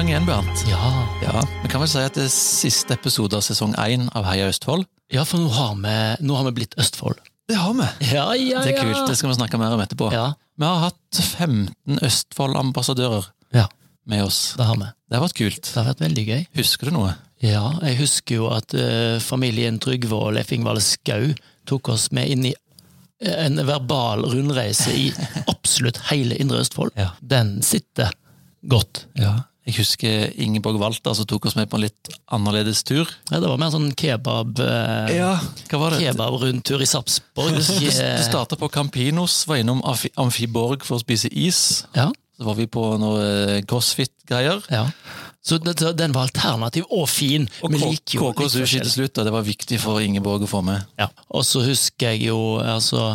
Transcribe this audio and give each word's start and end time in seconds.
gang 0.00 0.08
igjen, 0.08 0.26
Bernt. 0.26 0.60
Ja. 0.64 1.06
Ja, 1.20 1.42
Vi 1.62 1.68
kan 1.68 1.82
vel 1.82 1.88
si 1.90 2.00
at 2.00 2.14
det 2.16 2.22
er 2.24 2.30
siste 2.32 2.94
episode 2.96 3.36
av 3.36 3.42
sesong 3.44 3.74
én 3.76 4.06
av 4.16 4.24
Heia 4.24 4.46
Østfold. 4.48 4.86
ja, 5.12 5.26
for 5.28 5.42
nå 5.42 5.50
har, 5.52 5.74
vi, 5.76 5.96
nå 6.24 6.36
har 6.38 6.46
vi 6.46 6.52
blitt 6.56 6.76
Østfold. 6.80 7.18
Det 7.50 7.58
har 7.58 7.74
vi. 7.76 7.88
Ja, 8.08 8.22
ja, 8.32 8.62
Det 8.64 8.78
er 8.78 8.80
kult, 8.80 9.02
det 9.10 9.18
skal 9.18 9.28
vi 9.28 9.34
snakke 9.36 9.58
mer 9.60 9.74
om 9.76 9.82
etterpå. 9.84 10.08
Ja, 10.14 10.38
Vi 10.56 10.64
har 10.64 10.78
hatt 10.86 11.20
15 11.20 12.00
Østfold-ambassadører 12.06 13.26
ja, 13.52 13.66
med 14.06 14.24
oss. 14.24 14.54
det 14.56 14.64
har 14.70 14.78
vi. 14.80 14.88
Det 14.88 15.18
har 15.18 15.26
vært 15.26 15.36
kult. 15.36 15.60
Det 15.68 15.76
har 15.76 15.90
vært 15.90 16.00
veldig 16.06 16.24
gøy. 16.30 16.46
Husker 16.62 16.88
du 16.88 16.96
noe? 16.96 17.12
Ja, 17.44 17.66
jeg 17.82 18.00
husker 18.00 18.40
jo 18.40 18.48
at 18.54 18.72
uh, 18.72 19.20
familien 19.20 19.82
Trygve 19.84 20.16
og 20.16 20.32
Leif 20.38 20.54
Ingvald 20.56 20.80
Skau 20.86 21.34
tok 21.68 21.92
oss 21.92 22.08
med 22.16 22.32
inn 22.32 22.48
i 22.48 22.54
eh, 23.20 23.36
en 23.44 23.60
verbal 23.68 24.24
rundreise 24.32 24.96
i 24.96 25.10
absolutt 25.52 26.00
hele 26.08 26.40
Indre 26.40 26.64
Østfold. 26.64 26.96
Ja. 26.96 27.12
Den 27.20 27.58
sitter 27.60 28.14
godt. 28.64 29.04
Ja. 29.20 29.42
Jeg 29.68 29.74
husker 29.76 30.30
Ingeborg 30.40 30.78
Walter 30.80 31.12
som 31.14 31.26
tok 31.28 31.46
oss 31.50 31.54
med 31.58 31.68
på 31.70 31.76
en 31.76 31.84
litt 31.84 32.08
annerledes 32.32 32.80
tur. 32.88 33.04
Ja, 33.30 33.38
det 33.42 33.46
var 33.50 33.58
mer 33.60 33.70
sånn 33.70 33.90
kebab, 33.94 34.58
eh, 34.64 35.12
Hva 35.68 35.78
var 35.82 35.90
det? 35.94 36.00
kebab-rundtur 36.06 36.80
i 36.82 36.88
Sarpsborg. 36.88 37.58
Eh, 37.60 38.22
starta 38.24 38.56
på 38.56 38.70
Campinos, 38.72 39.42
var 39.46 39.60
innom 39.60 39.82
Amfiborg 40.16 40.82
for 40.88 40.96
å 40.96 41.04
spise 41.04 41.28
is. 41.30 41.84
Ja, 41.94 42.08
Så 42.40 42.46
var 42.48 42.54
vi 42.56 42.66
på 42.66 42.82
noe 42.98 43.20
eh, 43.58 43.62
crossfit-greier. 43.68 44.62
ja. 44.72 44.86
Så 45.42 45.56
den 45.58 46.12
var 46.12 46.28
alternativ 46.28 46.84
og 46.92 47.08
fin. 47.08 47.46
Og 47.64 47.72
KK-sushi 47.72 48.82
til 48.82 48.90
slutt, 48.92 49.18
og 49.18 49.28
det 49.28 49.32
var 49.32 49.46
viktig 49.46 49.78
for 49.80 50.02
Ingeborg 50.04 50.44
å 50.44 50.50
få 50.50 50.60
med. 50.66 50.84
Ja. 51.00 51.08
Og 51.32 51.46
så 51.48 51.62
husker 51.64 52.12
jeg 52.12 52.26
jo 52.28 52.58
altså 52.60 53.14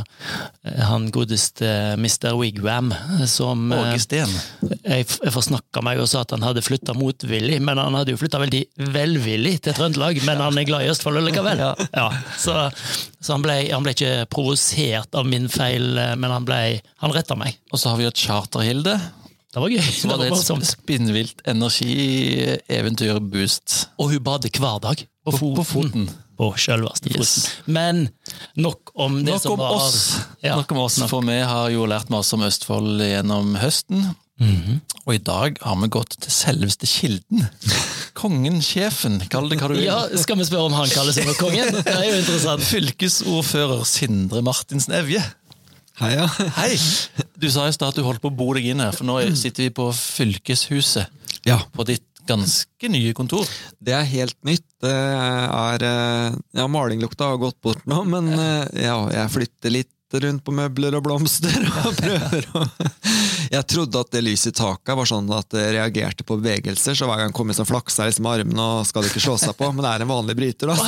han 0.90 1.12
godeste 1.14 1.70
Mr. 2.02 2.34
Wigwam 2.40 2.90
som 3.30 3.70
eh, 3.72 3.82
Åge 3.84 4.02
Steen. 4.02 4.34
Jeg, 4.82 5.06
jeg 5.06 5.34
forsnakka 5.36 5.84
meg 5.86 6.02
og 6.02 6.10
sa 6.10 6.24
at 6.26 6.34
han 6.34 6.46
hadde 6.46 6.66
flytta 6.66 6.98
motvillig, 6.98 7.60
men 7.62 7.82
han 7.82 7.98
hadde 8.00 8.16
jo 8.16 8.22
flytta 8.22 8.42
veldig 8.42 8.64
velvillig 8.96 9.60
til 9.68 9.78
Trøndelag. 9.78 10.24
Men 10.26 10.42
han 10.42 10.58
er 10.58 10.68
glad 10.68 10.88
i 10.88 10.90
Østfold 10.94 11.22
likevel. 11.26 11.62
Ja. 11.96 12.10
så 12.42 12.56
så 13.26 13.34
han, 13.34 13.42
ble, 13.42 13.54
han 13.72 13.82
ble 13.86 13.94
ikke 13.96 14.26
provosert 14.30 15.16
av 15.18 15.26
min 15.26 15.48
feil, 15.50 15.96
eh, 15.98 16.14
men 16.20 16.30
han, 16.30 16.46
ble, 16.46 16.80
han 17.02 17.14
retta 17.16 17.38
meg. 17.40 17.58
Og 17.74 17.82
så 17.82 17.90
har 17.92 17.98
vi 17.98 18.06
jo 18.06 18.14
Charter-Hilde. 18.14 18.94
Det 19.56 19.62
var 19.64 19.72
gøy. 19.72 19.80
Så 19.96 20.04
Det 20.04 20.10
var 20.12 20.20
var 20.20 20.28
det 20.36 20.52
et 20.60 20.68
spinnvilt 20.68 21.40
energi-eventyr-boost. 21.48 23.88
Og 24.00 24.10
hun 24.12 24.20
bader 24.26 24.50
hver 24.60 24.80
dag. 24.84 24.98
På 25.26 25.32
På- 25.32 25.38
foten. 25.40 25.56
på 25.56 25.64
foten. 25.72 26.10
På 26.36 26.50
sjølveste 26.60 27.08
Yes. 27.16 27.20
foten. 27.40 27.44
Men 27.74 28.10
nok 28.60 28.92
om 29.00 29.24
det 29.24 29.32
Nok 29.34 29.42
som 29.42 29.52
om 29.54 29.60
var 29.60 29.72
oss, 29.80 30.20
Ja, 30.44 30.56
Nok 30.60 30.72
om 30.72 30.78
oss, 30.84 30.98
nok. 31.00 31.10
for 31.10 31.22
vi 31.22 31.40
har 31.40 31.70
jo 31.72 31.86
lært 31.88 32.10
masse 32.12 32.34
om 32.36 32.42
Østfold 32.44 33.00
gjennom 33.00 33.56
høsten. 33.58 34.16
Mhm. 34.38 34.82
Og 35.08 35.14
i 35.16 35.20
dag 35.24 35.58
har 35.62 35.76
vi 35.80 35.88
gått 35.88 36.18
til 36.20 36.32
selveste 36.32 36.86
kilden. 36.86 37.48
Kongen, 38.14 38.60
sjefen, 38.62 39.22
kall 39.30 39.48
det 39.50 39.60
hva 39.62 39.68
du 39.70 39.74
vil. 39.76 39.84
Ja, 39.86 40.08
Skal 40.18 40.36
vi 40.36 40.44
spørre 40.44 40.66
om 40.66 40.74
han 40.74 40.90
kaller 40.90 41.14
seg 41.14 41.24
for 41.24 41.34
kongen? 41.48 41.72
Det 41.72 41.88
er 41.88 42.04
jo 42.12 42.18
interessant. 42.20 42.62
Fylkesordfører 42.74 43.86
Sindre 43.86 44.42
Martinsen 44.44 44.94
Evje. 44.94 45.24
Heia. 46.00 46.26
Hei! 46.58 46.76
Du 47.40 47.48
sa 47.52 47.68
i 47.70 47.74
stad 47.76 47.94
at 47.94 48.00
du 48.00 48.04
holdt 48.04 48.22
på 48.24 48.32
å 48.32 48.36
bo 48.36 48.50
deg 48.58 48.68
inn 48.74 48.82
her, 48.84 48.92
for 48.96 49.08
nå 49.08 49.16
sitter 49.38 49.68
vi 49.68 49.72
på 49.76 49.88
fylkeshuset. 49.96 51.08
Ja, 51.48 51.60
På 51.76 51.86
ditt 51.88 52.04
ganske 52.26 52.90
nye 52.90 53.14
kontor. 53.14 53.46
det 53.80 53.94
er 53.94 54.08
helt 54.10 54.38
nytt. 54.48 54.66
Det 54.82 54.90
er 54.92 55.84
eh, 55.86 56.38
Ja, 56.58 56.66
malinglukta 56.68 57.28
har 57.32 57.38
gått 57.42 57.60
bort 57.62 57.84
nå, 57.86 58.00
men 58.10 58.32
eh, 58.34 58.66
ja, 58.88 58.98
jeg 59.14 59.30
flytter 59.36 59.76
litt 59.76 59.92
rundt 60.24 60.44
på 60.46 60.54
møbler 60.56 60.96
og 60.98 61.04
blomster 61.06 61.56
og 61.86 61.96
prøver 62.02 62.48
å 62.56 62.66
Jeg 63.52 63.64
trodde 63.70 64.02
at 64.02 64.10
det 64.12 64.24
lyset 64.26 64.52
i 64.52 64.56
taket 64.58 64.98
var 64.98 65.06
sånn 65.10 65.28
at 65.36 65.48
det 65.54 65.66
reagerte 65.76 66.26
på 66.26 66.38
bevegelser, 66.42 66.98
så 66.98 67.06
hver 67.10 67.22
gang 67.22 67.34
kom 67.36 67.52
jeg 67.52 67.60
som 67.60 67.68
flaksa 67.70 68.08
liksom 68.08 68.26
armene 68.30 68.64
og 68.80 68.88
skal 68.90 69.06
det 69.06 69.12
ikke 69.14 69.24
slå 69.28 69.36
seg 69.42 69.54
på, 69.60 69.70
men 69.76 69.86
det 69.86 69.92
er 69.92 70.06
en 70.06 70.12
vanlig 70.12 70.36
bryter, 70.40 70.72
da. 70.72 70.76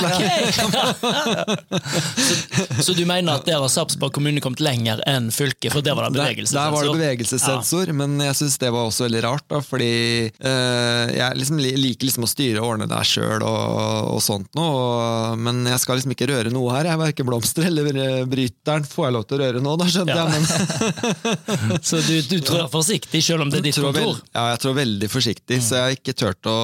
Så 2.77 2.87
så, 2.87 2.93
du 2.95 3.03
mener 3.05 3.35
at 3.35 3.45
der 3.47 3.59
har 3.59 3.67
Sarpsborg 3.71 4.13
kommune 4.15 4.41
kommet 4.43 4.61
lenger 4.63 5.01
enn 5.09 5.27
fylket? 5.33 5.73
For 5.73 5.83
der 5.83 5.95
var 5.97 6.07
det 6.07 6.15
Der, 6.15 6.23
bevegelse? 6.23 6.55
der 6.55 6.71
var 6.71 6.85
det 6.85 6.93
bevegelsessensor, 6.95 7.91
ja. 7.91 7.95
men 7.99 8.15
jeg 8.23 8.37
syns 8.39 8.57
det 8.61 8.69
var 8.73 8.87
også 8.87 9.07
veldig 9.07 9.23
rart. 9.25 9.45
da, 9.51 9.59
Fordi 9.65 9.89
øh, 10.31 11.03
jeg 11.17 11.39
liksom 11.41 11.59
liker 11.59 12.07
liksom 12.07 12.27
å 12.27 12.31
styre 12.31 12.61
og 12.63 12.69
ordne 12.73 12.87
det 12.89 13.01
sjøl 13.09 13.43
og, 13.43 14.13
og 14.15 14.21
sånt 14.23 14.49
noe. 14.57 14.69
Og, 14.77 15.41
men 15.43 15.65
jeg 15.67 15.83
skal 15.83 15.99
liksom 15.99 16.15
ikke 16.15 16.29
røre 16.31 16.53
noe 16.53 16.75
her. 16.77 16.91
Jeg 16.91 17.01
Verken 17.03 17.27
blomster 17.29 17.67
eller 17.67 17.91
eh, 17.91 18.23
bryteren 18.29 18.87
får 18.87 19.09
jeg 19.09 19.16
lov 19.17 19.25
til 19.27 19.37
å 19.37 19.41
røre 19.43 19.61
nå, 19.65 19.73
da 19.81 19.87
skjønte 19.91 20.15
Ja. 20.15 20.25
jeg. 20.29 20.41
Men 20.41 21.81
Så 21.89 21.99
du, 22.05 22.13
du 22.29 22.37
trår 22.45 22.67
forsiktig, 22.71 23.21
selv 23.25 23.43
om 23.45 23.51
det 23.51 23.59
er 23.61 23.65
ditt 23.67 23.77
kontor? 23.79 23.97
vel, 23.99 24.15
ja, 24.35 24.45
jeg 24.53 24.61
trår 24.63 24.75
veldig 24.79 25.09
forsiktig, 25.11 25.59
så 25.65 25.77
jeg 25.79 25.83
har 25.87 25.95
ikke 25.97 26.15
turt 26.23 26.49
å, 26.51 26.55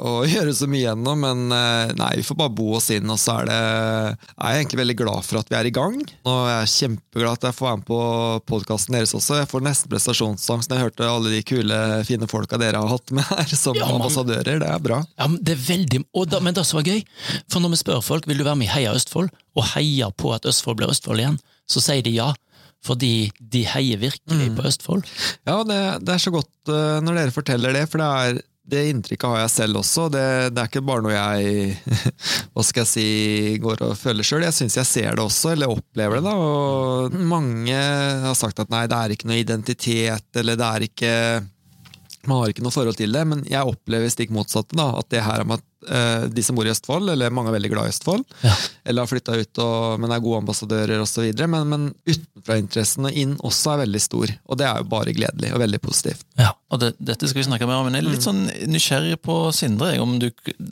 å 0.00 0.12
gjøre 0.34 0.54
så 0.56 0.68
mye 0.70 0.92
ennå. 0.94 1.14
Men 1.22 1.44
eh, 1.56 1.94
nei, 1.98 2.12
vi 2.20 2.26
får 2.26 2.38
bare 2.40 2.54
bo 2.56 2.68
oss 2.78 2.90
inn, 2.94 3.08
og 3.12 3.18
så 3.20 3.38
er 3.42 3.50
det 3.50 3.58
Jeg 3.58 4.46
er 4.46 4.60
egentlig 4.60 4.80
veldig 4.82 4.98
glad 5.02 5.26
for 5.26 5.40
at 5.40 5.50
vi 5.52 5.58
er 5.60 5.70
i 5.70 5.74
gang. 5.74 5.98
Og 6.26 6.40
jeg 6.50 6.56
er 6.60 6.72
kjempeglad 6.76 7.38
at 7.40 7.48
jeg 7.50 7.58
får 7.58 7.68
være 7.70 7.80
med 7.82 7.88
på 7.90 8.00
podkasten 8.52 8.96
deres 8.98 9.14
også. 9.16 9.40
Jeg 9.42 9.50
får 9.50 9.64
nesten 9.66 9.92
prestasjonsangst 9.92 10.70
når 10.70 10.78
jeg 10.80 10.88
hørte 10.90 11.10
alle 11.10 11.32
de 11.34 11.42
kule, 11.46 11.80
fine 12.08 12.28
folka 12.30 12.58
dere 12.60 12.80
har 12.82 12.92
hatt 12.92 13.12
med 13.16 13.26
her 13.30 13.54
som 13.56 13.76
Ja, 13.78 13.88
ambassadører. 13.96 14.60
Det 14.62 14.68
er 14.70 14.82
bra. 14.82 15.02
Ja, 15.18 15.26
men 15.30 15.40
det 15.44 15.56
er 15.56 15.62
veldig, 15.66 16.02
da, 16.32 16.40
men 16.44 16.56
det 16.56 16.64
som 16.68 16.78
var 16.80 16.88
gøy, 16.88 17.02
for 17.52 17.62
når 17.64 17.74
vi 17.74 17.80
spør 17.82 18.02
folk 18.04 18.26
vil 18.28 18.40
du 18.40 18.44
være 18.46 18.58
med 18.60 18.68
i 18.68 18.72
Heia 18.74 18.94
Østfold, 18.96 19.30
og 19.56 19.64
heier 19.74 20.10
på 20.20 20.32
at 20.36 20.44
Østfold 20.48 20.76
blir 20.80 20.90
Østfold 20.92 21.22
igjen, 21.22 21.38
så 21.70 21.82
sier 21.82 22.04
de 22.06 22.16
ja. 22.18 22.32
Fordi 22.86 23.30
de 23.40 23.64
heier 23.66 23.98
virkelig 23.98 24.50
på 24.54 24.66
Østfold. 24.68 25.08
Ja, 25.48 25.62
det, 25.66 25.78
det 26.06 26.12
er 26.14 26.22
så 26.22 26.30
godt 26.34 26.70
uh, 26.70 27.00
når 27.02 27.18
dere 27.18 27.34
forteller 27.34 27.74
det, 27.74 27.86
for 27.90 28.02
det 28.02 28.10
er 28.20 28.44
det 28.66 28.82
inntrykket 28.90 29.30
har 29.30 29.44
jeg 29.44 29.52
selv 29.52 29.80
også. 29.80 30.08
Det, 30.10 30.22
det 30.54 30.62
er 30.62 30.70
ikke 30.70 30.82
bare 30.86 31.04
noe 31.04 31.14
jeg 31.14 31.76
hva 32.52 32.64
skal 32.66 32.82
jeg 32.82 32.90
si, 32.90 33.08
går 33.62 33.84
og 33.86 33.98
føler 33.98 34.26
sjøl. 34.26 34.46
Jeg 34.46 34.56
syns 34.56 34.78
jeg 34.80 34.90
ser 34.90 35.18
det 35.18 35.22
også, 35.22 35.52
eller 35.54 35.70
opplever 35.70 36.18
det. 36.18 36.24
da, 36.26 36.34
og 36.34 37.18
Mange 37.30 37.76
har 38.26 38.38
sagt 38.38 38.62
at 38.62 38.72
nei, 38.74 38.86
det 38.90 38.98
er 38.98 39.14
ikke 39.14 39.30
noe 39.30 39.42
identitet, 39.42 40.26
eller 40.34 40.58
det 40.58 40.70
er 40.72 40.88
ikke 40.88 41.12
man 42.26 42.40
har 42.42 42.50
ikke 42.50 42.64
noe 42.64 42.74
forhold 42.74 42.98
til 42.98 43.12
det, 43.14 43.22
men 43.30 43.44
jeg 43.46 43.70
opplever 43.70 44.10
stikk 44.10 44.32
motsatte. 44.34 44.74
da, 44.74 44.88
At 44.98 45.06
det 45.14 45.22
her 45.22 45.44
om 45.44 45.54
at 45.54 45.62
de 45.86 46.42
som 46.42 46.56
bor 46.58 46.66
i 46.66 46.72
Østfold, 46.72 47.08
eller 47.12 47.30
mange 47.34 47.50
er 47.52 47.56
veldig 47.58 47.70
glad 47.72 47.86
i 47.88 47.92
Østfold, 47.94 48.24
Ja. 48.42 48.54
eller 48.84 49.02
har 49.06 49.10
flytta 49.10 49.36
ut 49.38 49.60
og, 49.62 50.00
men 50.02 50.10
er 50.12 50.20
gode 50.24 50.40
ambassadører 50.42 51.00
osv., 51.04 51.28
men, 51.46 51.68
men 51.70 51.84
utenfrainteressen 52.08 53.06
og 53.08 53.12
inn 53.18 53.34
også 53.46 53.74
er 53.76 53.82
veldig 53.84 54.00
stor. 54.02 54.32
Og 54.50 54.58
det 54.60 54.66
er 54.68 54.80
jo 54.82 54.88
bare 54.90 55.14
gledelig 55.16 55.52
og 55.54 55.60
veldig 55.62 55.80
positivt. 55.84 56.24
Ja. 56.40 56.52
Og 56.74 56.80
det, 56.82 56.92
Dette 56.98 57.28
skal 57.30 57.40
vi 57.42 57.46
snakke 57.46 57.66
mer 57.68 57.78
om, 57.78 57.86
men 57.86 57.94
jeg 57.98 58.02
er 58.04 58.10
litt 58.16 58.26
sånn 58.26 58.40
nysgjerrig 58.72 59.20
på 59.22 59.36
Sindre. 59.54 59.92
Om 60.02 60.16
du, 60.22 60.28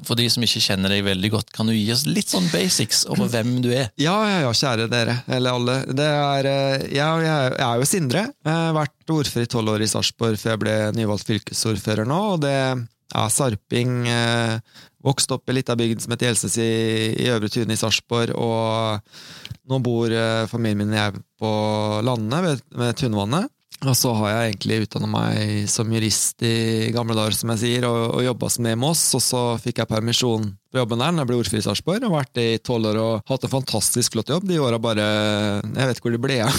for 0.07 0.19
de 0.19 0.27
som 0.33 0.43
ikke 0.47 0.63
kjenner 0.65 0.91
deg 0.91 1.05
veldig 1.07 1.31
godt, 1.37 1.53
kan 1.55 1.71
du 1.71 1.75
gi 1.77 1.87
oss 1.95 2.03
litt 2.11 2.33
sånn 2.33 2.49
basics 2.53 3.05
over 3.13 3.31
hvem 3.31 3.61
du 3.65 3.71
er? 3.71 3.93
Ja, 4.01 4.17
ja, 4.29 4.41
ja, 4.47 4.51
kjære 4.55 4.89
dere, 4.91 5.21
eller 5.31 5.55
alle. 5.61 5.77
Det 5.95 6.09
er, 6.11 6.49
eh, 6.51 6.89
jeg, 6.99 7.29
jeg 7.29 7.63
er 7.69 7.79
jo 7.85 7.87
Sindre. 7.89 8.25
Jeg 8.45 8.53
har 8.59 8.75
vært 8.77 9.15
ordfører 9.15 9.47
i 9.47 9.53
tolv 9.55 9.75
år 9.77 9.85
i 9.87 9.91
Sarpsborg 9.95 10.41
før 10.41 10.57
jeg 10.57 10.63
ble 10.65 10.75
nyvalgt 10.99 11.31
fylkesordfører 11.31 12.11
nå. 12.11 12.21
og 12.35 12.43
det 12.43 12.57
ja, 13.15 13.29
Sarping. 13.31 14.09
Vokste 15.05 15.37
opp 15.37 15.51
i 15.51 15.57
lita 15.59 15.77
bygd 15.77 16.05
som 16.05 16.15
heter 16.15 16.31
Hjelses 16.31 16.57
i, 16.63 16.71
i 17.21 17.29
Øvre 17.33 17.51
Tune 17.53 17.77
i 17.77 17.81
Sarpsborg. 17.81 18.33
Og 18.41 19.69
nå 19.69 19.81
bor 19.85 20.13
eh, 20.13 20.47
familien 20.49 20.81
min 20.81 20.95
og 20.95 21.01
jeg 21.01 21.25
på 21.41 21.51
landet 22.09 22.47
ved, 22.47 22.65
ved 22.81 22.97
Tunvannet. 23.01 23.51
Og 23.85 23.97
så 23.99 24.13
har 24.17 24.31
jeg 24.31 24.53
egentlig 24.53 24.85
utdanna 24.87 25.09
meg 25.11 25.67
som 25.69 25.91
jurist 25.93 26.41
i 26.47 26.91
gamle 26.95 27.17
dager, 27.19 27.35
som 27.37 27.51
jeg 27.53 27.61
sier, 27.61 27.87
og, 27.89 28.15
og 28.17 28.25
jobba 28.25 28.49
som 28.53 28.65
det 28.65 28.73
i 28.73 28.79
Moss. 28.81 29.03
Og 29.19 29.23
så 29.25 29.43
fikk 29.61 29.83
jeg 29.83 29.91
permisjon 29.91 30.47
på 30.73 30.81
jobben 30.81 31.03
der 31.03 31.13
når 31.13 31.25
jeg 31.25 31.31
ble 31.31 31.39
ordfører 31.43 31.61
i 31.61 31.67
Sarpsborg. 31.67 32.07
Og 32.09 32.15
vært 32.15 32.33
det 32.39 32.47
i 32.55 32.63
tolv 32.65 32.93
år 32.93 33.01
og 33.03 33.29
hatt 33.29 33.45
en 33.45 33.55
fantastisk 33.59 34.17
flott 34.17 34.33
jobb. 34.33 34.49
De 34.49 34.63
åra 34.63 34.81
bare 34.81 35.05
Jeg 35.61 35.91
vet 35.91 36.01
ikke 36.01 36.09
hvor 36.09 36.17
de 36.17 36.25
ble 36.25 36.41
av. 36.47 36.57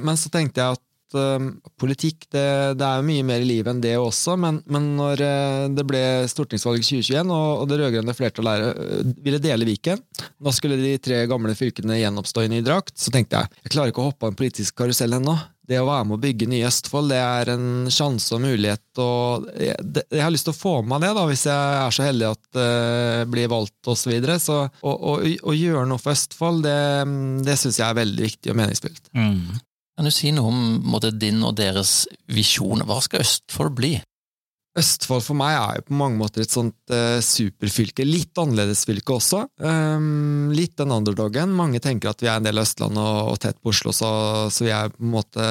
Men 0.08 0.18
så 0.18 0.32
tenkte 0.34 0.64
jeg 0.64 0.78
at 0.80 0.87
um, 1.16 1.50
politikk 1.80 2.26
det, 2.34 2.44
det 2.78 2.84
er 2.86 3.00
jo 3.00 3.06
mye 3.08 3.26
mer 3.26 3.44
i 3.44 3.48
livet 3.48 3.72
enn 3.72 3.82
det 3.84 3.94
også, 4.00 4.36
men, 4.40 4.60
men 4.68 4.90
når 4.98 5.22
uh, 5.24 5.66
det 5.72 5.84
ble 5.88 6.02
stortingsvalg 6.30 6.82
i 6.82 6.86
2021, 6.86 7.32
og, 7.34 7.50
og 7.62 7.68
det 7.70 7.80
rød-grønne 7.82 8.16
flertallet 8.16 8.66
uh, 8.78 9.12
ville 9.24 9.42
dele 9.42 9.68
Viken, 9.68 10.02
da 10.38 10.54
skulle 10.54 10.80
de 10.80 10.96
tre 11.02 11.22
gamle 11.30 11.54
fylkene 11.58 12.00
gjenoppstå 12.00 12.46
i 12.46 12.50
ny 12.52 12.64
drakt, 12.66 12.96
så 12.98 13.14
tenkte 13.14 13.40
jeg 13.40 13.62
jeg 13.64 13.74
klarer 13.74 13.92
ikke 13.92 14.02
å 14.02 14.10
hoppe 14.10 14.26
av 14.26 14.32
en 14.32 14.38
politisk 14.38 14.76
karusell 14.78 15.16
ennå. 15.18 15.36
Det 15.68 15.76
å 15.76 15.84
være 15.84 16.06
med 16.08 16.16
å 16.16 16.22
bygge 16.22 16.46
nye 16.48 16.64
Østfold, 16.64 17.10
det 17.12 17.18
er 17.20 17.50
en 17.52 17.90
sjanse 17.92 18.32
og 18.32 18.40
mulighet, 18.40 18.84
og 19.04 19.50
jeg, 19.60 19.76
det, 19.84 20.06
jeg 20.14 20.24
har 20.24 20.32
lyst 20.32 20.48
til 20.48 20.54
å 20.54 20.56
få 20.56 20.74
med 20.80 20.94
meg 20.94 21.04
det, 21.04 21.10
da, 21.18 21.24
hvis 21.28 21.44
jeg 21.50 21.74
er 21.82 21.96
så 21.96 22.06
heldig 22.06 22.28
at 22.30 22.60
uh, 22.60 23.24
blir 23.28 23.50
valgt 23.52 23.90
osv. 23.92 24.06
Så, 24.08 24.12
videre. 24.14 24.38
så 24.40 24.62
å, 24.64 24.92
å, 24.94 25.18
å 25.20 25.52
gjøre 25.52 25.84
noe 25.90 26.00
for 26.00 26.16
Østfold, 26.16 26.62
det, 26.64 26.78
det 27.44 27.58
syns 27.60 27.82
jeg 27.82 27.84
er 27.84 27.98
veldig 28.00 28.28
viktig 28.30 28.54
og 28.54 28.60
meningsfylt. 28.62 29.10
Kan 29.98 30.06
du 30.06 30.12
si 30.14 30.30
noe 30.30 30.52
om 30.52 30.58
måte, 30.86 31.10
din 31.10 31.40
og 31.42 31.56
deres 31.58 32.04
visjon? 32.30 32.84
Hva 32.86 33.00
skal 33.02 33.24
Østfold 33.24 33.72
bli? 33.80 33.96
Østfold 34.78 35.24
for 35.24 35.34
meg 35.34 35.56
er 35.56 35.80
jo 35.80 35.86
på 35.88 35.96
mange 35.98 36.20
måter 36.20 36.44
et 36.44 36.54
sånt 36.54 36.92
eh, 36.94 37.18
superfylke. 37.24 38.06
Litt 38.06 38.38
annerledes 38.38 38.84
fylke 38.86 39.16
også. 39.16 39.40
Um, 39.58 40.52
litt 40.54 40.76
den 40.78 40.94
underdogen. 40.94 41.50
Mange 41.50 41.82
tenker 41.82 42.12
at 42.12 42.22
vi 42.22 42.30
er 42.30 42.38
en 42.38 42.46
del 42.46 42.62
av 42.62 42.68
Østlandet 42.68 43.02
og, 43.02 43.32
og 43.32 43.40
tett 43.42 43.58
på 43.58 43.72
Oslo, 43.74 43.90
så, 43.90 44.12
så 44.54 44.68
vi 44.68 44.70
er 44.76 44.94
på 44.94 45.02
en 45.02 45.16
måte 45.16 45.48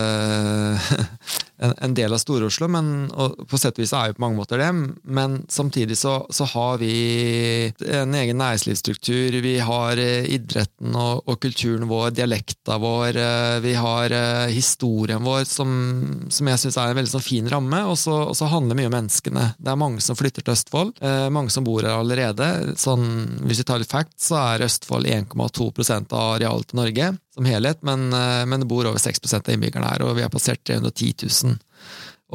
en, 1.58 1.94
del 1.98 2.14
av 2.14 2.22
Stor-Oslo, 2.22 2.68
og 2.70 3.48
på 3.50 3.60
sett 3.60 3.78
og 3.78 3.84
vis 3.84 3.94
er 3.96 4.12
jo 4.12 4.18
på 4.18 4.24
mange 4.24 4.40
måter 4.40 4.62
det. 4.62 4.70
Men 5.04 5.40
samtidig 5.50 5.98
så, 5.98 6.20
så 6.30 6.46
har 6.54 6.78
vi 6.82 7.72
en 7.88 8.16
egen 8.16 8.38
næringslivsstruktur. 8.42 9.40
Vi 9.44 9.56
har 9.66 10.02
eh, 10.02 10.28
idretten 10.38 10.96
og, 10.98 11.24
og 11.26 11.40
kulturen 11.44 11.88
vår, 11.90 12.12
dialekta 12.18 12.78
vår. 12.82 13.20
eh, 13.24 13.58
Vi 13.66 13.74
har 13.78 14.14
eh, 14.14 14.54
historien 14.54 15.24
vår, 15.26 15.46
som, 15.50 15.72
som 16.34 16.52
jeg 16.52 16.64
syns 16.64 16.78
er 16.78 16.94
en 16.94 17.02
veldig 17.02 17.16
sånn 17.16 17.28
fin 17.28 17.52
ramme. 17.52 17.84
Og 17.90 17.98
så, 18.02 18.16
og 18.30 18.38
så 18.38 18.50
handler 18.52 18.80
mye 18.80 18.92
om 18.92 18.98
menneskene. 19.00 19.52
Det 19.58 19.74
er 19.74 19.82
mange 19.82 20.04
som 20.06 20.18
flytter 20.20 20.46
til 20.46 20.56
Østfold. 20.58 20.98
Mange 21.34 21.54
som 21.54 21.66
bor 21.66 21.86
her 21.86 21.98
allerede. 21.98 22.76
Sånn, 22.80 23.08
hvis 23.48 23.64
vi 23.64 23.68
tar 23.68 23.82
litt 23.82 23.94
facts, 23.94 24.30
så 24.30 24.40
er 24.54 24.68
Østfold 24.68 25.10
1,2% 25.10 26.14
av 26.14 26.38
arealet 26.38 26.70
til 26.70 26.82
Norge 26.82 27.16
som 27.38 27.46
helhet, 27.46 27.84
men, 27.86 28.14
eh, 28.14 28.46
men 28.50 28.60
det 28.60 28.66
bor 28.70 28.88
over 28.90 29.00
6 29.00 29.34
av 29.38 29.50
innbyggerne 29.54 29.92
her, 29.92 30.02
og 30.02 30.16
vi 30.18 30.26
har 30.26 30.34
passert 30.34 30.64
310 30.66 31.14
000. 31.46 31.60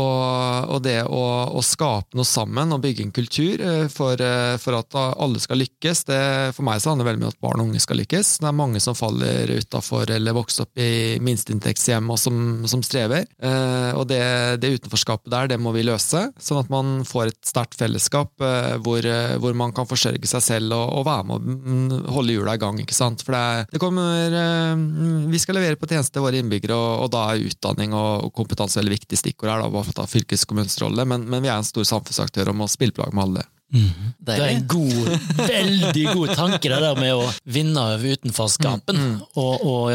Og, 0.00 0.70
og 0.72 0.78
det 0.86 1.02
å, 1.04 1.22
å 1.52 1.60
skape 1.64 2.16
noe 2.16 2.24
sammen 2.24 2.72
og 2.72 2.80
bygge 2.80 3.04
en 3.04 3.12
kultur 3.12 3.60
eh, 3.60 3.88
for, 3.92 4.16
eh, 4.16 4.54
for 4.62 4.78
at 4.78 4.96
alle 4.96 5.40
skal 5.42 5.60
lykkes, 5.60 6.04
det, 6.08 6.20
for 6.56 6.64
meg 6.64 6.80
så 6.80 6.92
handler 6.92 7.04
det 7.04 7.10
veldig 7.10 7.22
mye 7.22 7.28
om 7.28 7.34
at 7.34 7.42
barn 7.44 7.60
og 7.60 7.68
unge 7.68 7.82
skal 7.84 8.00
lykkes. 8.00 8.30
Det 8.40 8.48
er 8.48 8.56
mange 8.56 8.80
som 8.80 8.96
faller 8.96 9.52
utafor 9.52 10.08
eller 10.16 10.36
vokser 10.36 10.64
opp 10.64 10.80
i 10.80 11.18
minsteinntektshjem 11.20 12.08
og 12.12 12.20
som, 12.20 12.38
som 12.70 12.84
strever. 12.86 13.26
Eh, 13.36 13.90
og 13.98 14.06
det, 14.08 14.22
det 14.62 14.72
utenforskapet 14.78 15.32
der, 15.32 15.52
det 15.52 15.60
må 15.60 15.74
vi 15.76 15.84
løse, 15.84 16.24
sånn 16.40 16.62
at 16.62 16.72
man 16.72 17.02
får 17.08 17.34
et 17.34 17.52
sterkt 17.52 17.76
fellesskap 17.76 18.40
eh, 18.40 18.78
hvor, 18.80 19.04
eh, 19.04 19.36
hvor 19.42 19.56
man 19.58 19.76
kan 19.76 19.88
forsørge 19.90 20.30
seg 20.30 20.46
selv 20.46 20.78
og, 20.78 20.86
og 21.02 21.06
være 21.10 21.28
med 21.28 21.36
å 21.36 21.58
mm, 21.68 22.08
holde 22.16 22.38
hjula 22.38 22.56
i 22.56 22.62
gang. 22.64 22.80
ikke 22.80 22.96
sant? 22.96 23.26
For 23.26 23.36
det, 23.36 23.68
det 23.76 23.82
kommer 23.82 24.40
eh, 24.40 25.28
Vi 25.32 25.42
skal 25.42 25.60
levere 25.60 25.76
på 25.76 25.90
tjeneste 25.90 26.16
til 26.16 26.24
våre 26.24 26.40
innbyggere, 26.40 26.80
og, 26.80 27.06
og 27.06 27.12
da 27.12 27.28
er 27.34 27.44
utdanning 27.50 27.92
og, 27.92 28.28
og 28.30 28.34
kompetanse 28.40 28.80
veldig 28.80 28.96
viktig 28.96 29.20
stikkord 29.20 29.52
her. 29.52 29.66
da, 29.66 29.81
for 29.87 30.11
fylkeskommunens 30.11 30.79
rolle, 30.82 31.06
men, 31.08 31.26
men 31.29 31.44
vi 31.44 31.50
er 31.50 31.58
en 31.58 31.67
stor 31.67 31.87
samfunnsaktør 31.88 32.52
og 32.52 32.62
må 32.62 32.70
spille 32.70 32.94
på 32.96 33.05
lag 33.05 33.17
med 33.17 33.26
alle. 33.29 33.49
Det 33.73 34.34
er 34.37 34.50
en 34.50 34.67
god, 34.69 35.06
veldig 35.38 36.02
god 36.12 36.32
tanke, 36.37 36.69
det 36.69 36.81
der 36.82 36.99
med 36.99 37.14
å 37.17 37.31
vinne 37.49 37.81
over 37.81 38.19
utenforskapen 38.19 39.00
og, 39.40 39.64
og, 39.64 39.87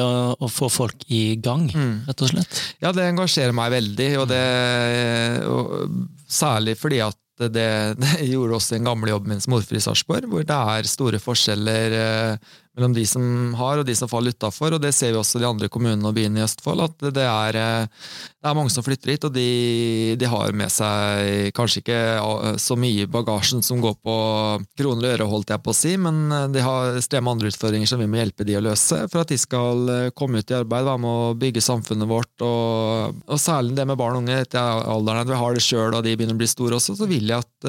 og 0.42 0.50
få 0.50 0.70
folk 0.74 1.06
i 1.14 1.38
gang, 1.38 1.70
rett 2.08 2.26
og 2.26 2.32
slett. 2.32 2.62
Ja, 2.82 2.90
det 2.96 3.06
engasjerer 3.06 3.54
meg 3.56 3.76
veldig, 3.78 4.12
og 4.24 4.30
det 4.34 4.44
og 5.52 6.06
Særlig 6.28 6.74
fordi 6.76 6.98
at 7.06 7.16
det, 7.40 7.70
det 8.02 8.26
gjorde 8.28 8.58
også 8.58 8.76
en 8.76 8.88
gamle 8.90 9.14
jobb 9.14 9.30
min 9.30 9.40
som 9.40 9.54
ordfører 9.56 9.80
i 9.80 9.84
Sarpsborg, 9.86 10.26
hvor 10.28 10.44
det 10.44 10.58
er 10.74 10.90
store 10.90 11.22
forskjeller 11.24 11.96
eh, 11.96 12.56
mellom 12.78 12.94
de 12.94 13.04
som 13.10 13.54
har 13.58 13.82
og 13.82 13.88
de 13.88 13.96
som 13.98 14.10
faller 14.10 14.36
utafor. 14.36 14.76
Og 14.76 14.82
det 14.82 14.94
ser 14.96 15.14
vi 15.14 15.20
også 15.20 15.40
i 15.40 15.44
de 15.44 15.50
andre 15.50 15.70
kommunene 15.74 16.06
og 16.08 16.16
byene 16.18 16.42
i 16.42 16.46
Østfold, 16.46 16.84
at 16.86 17.08
det 17.16 17.26
er, 17.26 17.58
eh, 17.58 17.88
det 18.38 18.52
er 18.52 18.58
mange 18.58 18.72
som 18.74 18.86
flytter 18.86 19.16
hit, 19.16 19.26
og 19.26 19.34
de, 19.34 20.16
de 20.20 20.30
har 20.30 20.54
med 20.58 20.72
seg 20.72 21.50
kanskje 21.58 21.82
ikke 21.82 21.98
eh, 21.98 22.60
så 22.62 22.78
mye 22.80 23.08
i 23.08 23.10
bagasjen 23.10 23.66
som 23.66 23.82
går 23.82 23.98
på 24.06 24.18
kroner 24.78 25.08
og 25.08 25.16
øre, 25.16 25.30
holdt 25.32 25.54
jeg 25.56 25.64
på 25.66 25.74
å 25.74 25.78
si, 25.78 25.96
men 26.02 26.28
eh, 26.32 26.48
de 26.54 26.66
har 26.66 27.00
stremme 27.04 27.34
andre 27.34 27.52
utfordringer 27.52 27.90
som 27.90 28.04
vi 28.04 28.10
må 28.10 28.22
hjelpe 28.22 28.46
de 28.48 28.60
å 28.60 28.64
løse, 28.70 29.02
for 29.10 29.24
at 29.24 29.34
de 29.34 29.40
skal 29.42 30.14
komme 30.18 30.44
ut 30.44 30.54
i 30.54 30.60
arbeid, 30.60 30.86
være 30.88 31.02
med 31.02 31.10
å 31.10 31.34
bygge 31.40 31.66
samfunnet 31.66 32.10
vårt, 32.10 32.46
og, 32.46 33.18
og 33.26 33.42
særlig 33.42 33.78
det 33.78 33.88
med 33.90 33.98
barn 34.00 34.20
og 34.20 34.26
unge 34.26 34.38
etter 34.46 34.86
alderen 34.86 35.24
at 35.24 35.32
vi 35.32 35.42
har 35.42 35.58
det 35.58 35.66
sjøl 35.66 35.98
og 35.98 36.06
de 36.06 36.14
begynner 36.14 36.38
å 36.38 36.44
bli 36.44 36.50
store 36.50 36.78
også, 36.78 36.98
så 37.00 37.10
vil 37.10 37.26
jeg 37.32 37.42
at 37.42 37.68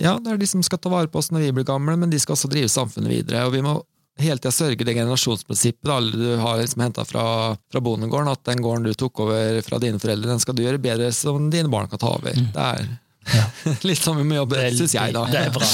ja, 0.00 0.14
det 0.22 0.32
er 0.32 0.40
de 0.40 0.48
som 0.48 0.62
skal 0.64 0.80
ta 0.80 0.90
vare 0.92 1.10
på 1.10 1.20
oss 1.20 1.30
når 1.32 1.46
vi 1.46 1.54
blir 1.58 1.68
gamle, 1.68 1.96
men 2.00 2.10
de 2.12 2.20
skal 2.20 2.36
også 2.36 2.50
drive 2.50 2.70
samfunnet 2.72 3.12
videre. 3.12 3.44
og 3.46 3.54
vi 3.54 3.62
må 3.64 3.76
hele 4.18 4.40
tida 4.40 4.52
sørge 4.54 4.86
det 4.86 4.94
generasjonsprinsippet 4.96 5.88
da, 5.88 5.98
du 6.02 6.36
har 6.40 6.60
liksom 6.60 6.84
henta 6.84 7.04
fra, 7.08 7.24
fra 7.70 7.82
bondegården, 7.84 8.30
at 8.32 8.44
den 8.48 8.62
gården 8.64 8.88
du 8.88 8.94
tok 8.98 9.24
over 9.26 9.60
fra 9.66 9.80
dine 9.82 10.00
foreldre, 10.02 10.30
den 10.30 10.42
skal 10.42 10.56
du 10.58 10.64
gjøre 10.64 10.82
bedre 10.82 11.10
som 11.14 11.50
dine 11.52 11.70
barn 11.72 11.90
kan 11.90 12.02
ta 12.02 12.12
over. 12.16 12.34
Det 12.34 12.68
er 12.68 12.86
litt 13.88 14.02
sånn 14.02 14.20
vi 14.20 14.28
må 14.28 14.40
jobbe, 14.40 14.62
syns 14.76 14.96
jeg, 14.96 15.16
da. 15.16 15.26
Det 15.30 15.42
er 15.46 15.54
bra. 15.54 15.72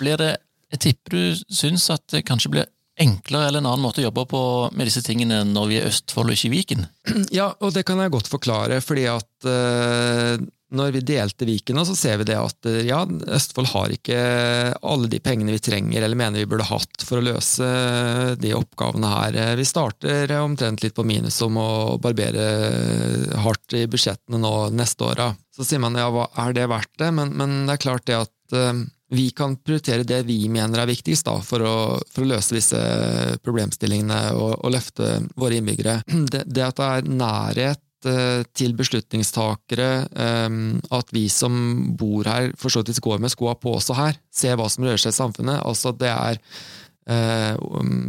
Blir 0.00 0.20
det, 0.20 0.34
Jeg 0.70 0.84
tipper 0.86 1.16
du 1.16 1.40
syns 1.50 1.88
at 1.90 2.04
det 2.14 2.22
kanskje 2.28 2.52
blir 2.52 2.68
enklere 3.00 3.48
eller 3.48 3.62
en 3.62 3.68
annen 3.70 3.82
måte 3.82 4.02
å 4.02 4.06
jobbe 4.06 4.26
på 4.28 4.40
med 4.76 4.88
disse 4.88 5.02
tingene 5.04 5.40
når 5.48 5.68
vi 5.70 5.78
er 5.80 5.88
Østfold 5.88 6.30
og 6.30 6.36
ikke 6.36 6.52
Viken? 6.52 6.86
Ja, 7.32 7.50
og 7.58 7.72
det 7.74 7.86
kan 7.88 8.00
jeg 8.02 8.12
godt 8.12 8.28
forklare, 8.30 8.80
fordi 8.84 9.06
at 9.10 9.48
eh, 9.48 10.42
når 10.76 10.92
vi 10.94 11.02
delte 11.12 11.46
Viken 11.48 11.80
så 11.86 11.96
ser 11.98 12.20
vi 12.20 12.28
det 12.30 12.36
at 12.38 12.68
eh, 12.68 12.82
ja, 12.88 13.02
Østfold 13.06 13.70
har 13.72 13.94
ikke 13.94 14.20
alle 14.80 15.10
de 15.10 15.20
pengene 15.22 15.54
vi 15.56 15.62
trenger 15.62 16.04
eller 16.04 16.18
mener 16.18 16.42
vi 16.42 16.48
burde 16.50 16.68
hatt 16.68 17.04
for 17.06 17.20
å 17.20 17.26
løse 17.26 17.70
de 18.40 18.54
oppgavene 18.56 19.10
her. 19.14 19.40
Eh, 19.40 19.56
Vi 19.60 19.66
starter 19.68 20.36
omtrent 20.40 20.84
litt 20.84 20.96
på 20.96 21.06
minus 21.06 21.40
om 21.46 21.58
å 21.60 21.70
barbere 22.02 22.46
hardt 23.44 23.76
i 23.78 23.86
budsjettene 23.90 24.40
nå 24.40 24.54
neste 24.76 25.06
åra. 25.06 25.30
Så 25.56 25.66
sier 25.66 25.82
man 25.82 25.98
ja, 25.98 26.08
hva 26.12 26.30
er 26.46 26.54
det 26.56 26.70
verdt 26.70 26.94
det? 27.02 27.10
Men, 27.16 27.34
men 27.36 27.62
det 27.66 27.76
er 27.76 27.84
klart 27.84 28.06
det 28.08 28.20
at 28.22 28.56
eh, 28.56 28.84
vi 29.10 29.30
kan 29.34 29.56
prioritere 29.58 30.06
det 30.06 30.22
vi 30.28 30.44
mener 30.52 30.80
er 30.84 30.90
viktigst 30.90 31.26
da, 31.26 31.40
for, 31.42 31.64
å, 31.66 31.76
for 32.14 32.22
å 32.22 32.30
løse 32.30 32.54
disse 32.54 32.80
problemstillingene 33.42 34.36
og, 34.38 34.52
og 34.62 34.74
løfte 34.76 35.16
våre 35.34 35.58
innbyggere. 35.58 36.00
Det, 36.30 36.44
det 36.46 36.62
at 36.62 36.78
det 36.78 36.86
er 36.86 37.08
nærhet 37.10 37.80
eh, 37.80 37.89
til 38.56 38.74
beslutningstakere, 38.78 39.90
eh, 40.10 40.58
at 40.96 41.14
vi 41.14 41.26
som 41.28 41.96
bor 41.98 42.28
her, 42.30 42.52
for 42.56 42.72
så 42.72 42.84
vidt 42.84 43.00
går 43.04 43.20
med 43.20 43.32
skoa 43.32 43.54
på 43.54 43.76
også 43.76 43.96
her, 43.98 44.20
ser 44.32 44.56
hva 44.56 44.68
som 44.70 44.86
rører 44.86 45.00
seg 45.00 45.14
i 45.14 45.20
samfunnet. 45.20 45.62
altså 45.66 45.92
Det 45.92 46.08
er 46.08 46.40
eh, 47.08 47.54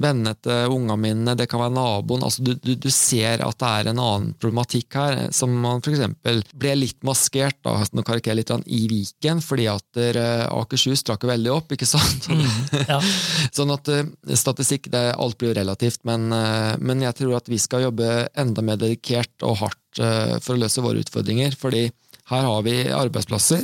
vennene 0.01 0.33
til 0.41 0.73
ungene 0.73 0.97
mine, 0.99 1.35
det 1.37 1.47
kan 1.51 1.61
være 1.61 1.75
naboen. 1.75 2.23
altså 2.25 2.43
du, 2.45 2.53
du, 2.55 2.73
du 2.75 2.89
ser 2.93 3.43
at 3.45 3.59
det 3.61 3.71
er 3.71 3.91
en 3.91 4.01
annen 4.01 4.33
problematikk 4.41 4.97
her, 4.99 5.21
som 5.35 5.53
man 5.63 5.81
eksempel 5.81 6.41
ble 6.57 6.75
litt 6.79 6.99
maskert 7.07 7.59
da, 7.65 7.77
nå 7.91 8.05
karikerer 8.07 8.39
litt 8.41 8.53
i 8.65 8.83
Viken, 8.91 9.41
fordi 9.43 9.67
at 9.71 10.01
eh, 10.01 10.45
Akershus 10.49 11.03
strakk 11.03 11.25
jo 11.25 11.31
veldig 11.31 11.53
opp, 11.53 11.75
ikke 11.75 11.89
sant? 11.89 12.29
Ja. 12.87 12.99
Sånn 13.57 13.71
at 13.73 13.89
eh, 13.91 14.05
statistikk, 14.37 14.91
det, 14.93 15.11
alt 15.15 15.37
blir 15.39 15.51
jo 15.51 15.59
relativt, 15.61 16.03
men, 16.07 16.29
eh, 16.35 16.73
men 16.81 17.03
jeg 17.05 17.17
tror 17.19 17.39
at 17.39 17.51
vi 17.51 17.59
skal 17.61 17.87
jobbe 17.87 18.27
enda 18.39 18.63
mer 18.65 18.79
dedikert 18.81 19.45
og 19.47 19.59
hardt 19.63 20.01
eh, 20.01 20.37
for 20.41 20.55
å 20.55 20.61
løse 20.61 20.83
våre 20.83 21.03
utfordringer. 21.03 21.57
fordi 21.59 21.89
her 22.31 22.45
har 22.47 22.61
vi 22.63 22.75
arbeidsplasser, 22.95 23.63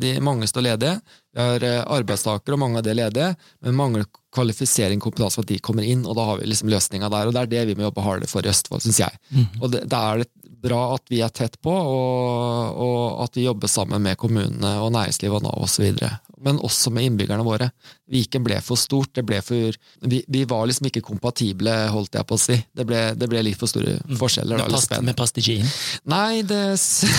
de, 0.00 0.10
mange 0.24 0.46
står 0.48 0.62
ledige. 0.64 0.94
Vi 1.34 1.42
har 1.44 1.64
arbeidstakere, 1.92 2.54
og 2.56 2.62
mange 2.62 2.80
av 2.80 2.86
de 2.86 2.92
er 2.94 2.96
ledige, 3.02 3.26
men 3.66 3.76
mangler 3.76 4.06
kvalifisering 4.34 5.00
kompetanse 5.00 5.38
for 5.38 5.46
at 5.46 5.52
de 5.52 5.60
kommer 5.64 5.86
inn, 5.86 6.04
og 6.06 6.16
da 6.18 6.26
har 6.28 6.40
vi 6.40 6.50
liksom 6.50 6.70
løsninga 6.72 7.08
der. 7.12 7.28
og 7.30 7.36
Det 7.36 7.44
er 7.44 7.52
det 7.54 7.66
vi 7.70 7.78
må 7.78 7.88
jobbe 7.88 8.04
hardere 8.04 8.30
for 8.30 8.44
i 8.44 8.52
Østfold, 8.52 8.84
syns 8.84 9.00
jeg. 9.04 9.46
Og 9.62 9.72
det, 9.72 9.86
Da 9.88 10.02
er 10.12 10.24
det 10.24 10.30
bra 10.62 10.94
at 10.96 11.04
vi 11.10 11.20
er 11.22 11.32
tett 11.34 11.58
på, 11.62 11.72
og, 11.72 12.78
og 12.82 13.22
at 13.24 13.36
vi 13.38 13.46
jobber 13.46 13.70
sammen 13.70 14.02
med 14.02 14.18
kommunene 14.18 14.78
og 14.82 14.92
næringslivet 14.94 15.40
og 15.40 15.46
Nav 15.46 15.62
osv. 15.64 15.92
Men 16.38 16.60
også 16.62 16.90
med 16.94 17.06
innbyggerne 17.08 17.42
våre. 17.46 17.70
Viken 18.08 18.44
ble 18.46 18.60
for 18.64 18.78
stort. 18.78 19.10
det 19.16 19.24
ble 19.26 19.40
for, 19.42 19.74
vi, 20.06 20.20
vi 20.30 20.44
var 20.48 20.68
liksom 20.68 20.86
ikke 20.88 21.02
kompatible, 21.04 21.72
holdt 21.92 22.14
jeg 22.14 22.28
på 22.28 22.36
å 22.38 22.40
si. 22.40 22.56
Det 22.74 22.86
ble, 22.88 23.00
det 23.18 23.28
ble 23.30 23.42
litt 23.44 23.58
for 23.58 23.70
store 23.70 23.98
forskjeller. 24.20 24.54
Mm. 24.54 24.62
Vi 24.62 24.64
eller 24.64 24.76
passet, 24.78 24.90
spenn. 24.92 25.10
vi 25.10 25.16
passet 25.18 25.40
ikke 25.42 25.56
inn. 25.58 25.72
Nei, 26.14 26.42
det 26.46 26.62